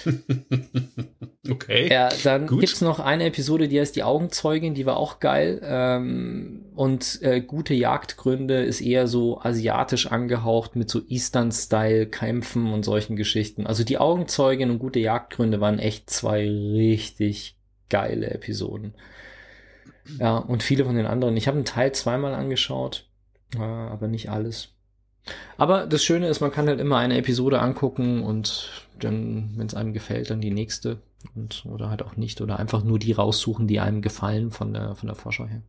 [1.50, 1.90] okay.
[1.90, 2.62] Ja, dann Gut.
[2.62, 5.62] gibt's noch eine Episode, die heißt Die Augenzeugin, die war auch geil.
[5.64, 13.16] Ähm, und äh, Gute Jagdgründe ist eher so asiatisch angehaucht mit so Eastern-Style-Kämpfen und solchen
[13.16, 13.66] Geschichten.
[13.68, 17.58] Also die Augenzeugin und Gute Jagdgründe waren echt zwei richtig
[17.90, 18.94] geile Episoden.
[20.20, 21.36] Ja, und viele von den anderen.
[21.38, 23.08] Ich habe einen Teil zweimal angeschaut,
[23.56, 24.75] äh, aber nicht alles.
[25.58, 28.70] Aber das Schöne ist, man kann halt immer eine Episode angucken und
[29.00, 31.02] dann, wenn es einem gefällt, dann die nächste
[31.34, 34.96] und oder halt auch nicht oder einfach nur die raussuchen, die einem gefallen von der
[34.96, 35.62] von der Vorschau her.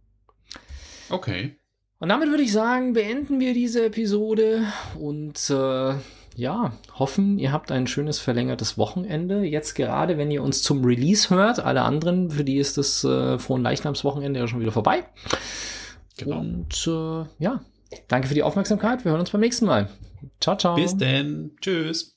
[1.09, 1.57] Okay.
[1.99, 4.65] Und damit würde ich sagen, beenden wir diese Episode
[4.99, 5.95] und äh,
[6.37, 9.43] ja, hoffen, ihr habt ein schönes verlängertes Wochenende.
[9.45, 13.39] Jetzt gerade, wenn ihr uns zum Release hört, alle anderen, für die ist das äh,
[13.39, 15.05] frohen Leichnamswochenende ja schon wieder vorbei.
[16.19, 16.41] Genau.
[16.41, 17.61] Und äh, ja,
[18.09, 19.05] danke für die Aufmerksamkeit.
[19.05, 19.89] Wir hören uns beim nächsten Mal.
[20.41, 20.77] Ciao, ciao.
[20.77, 21.57] Bis denn.
[21.61, 22.17] Tschüss.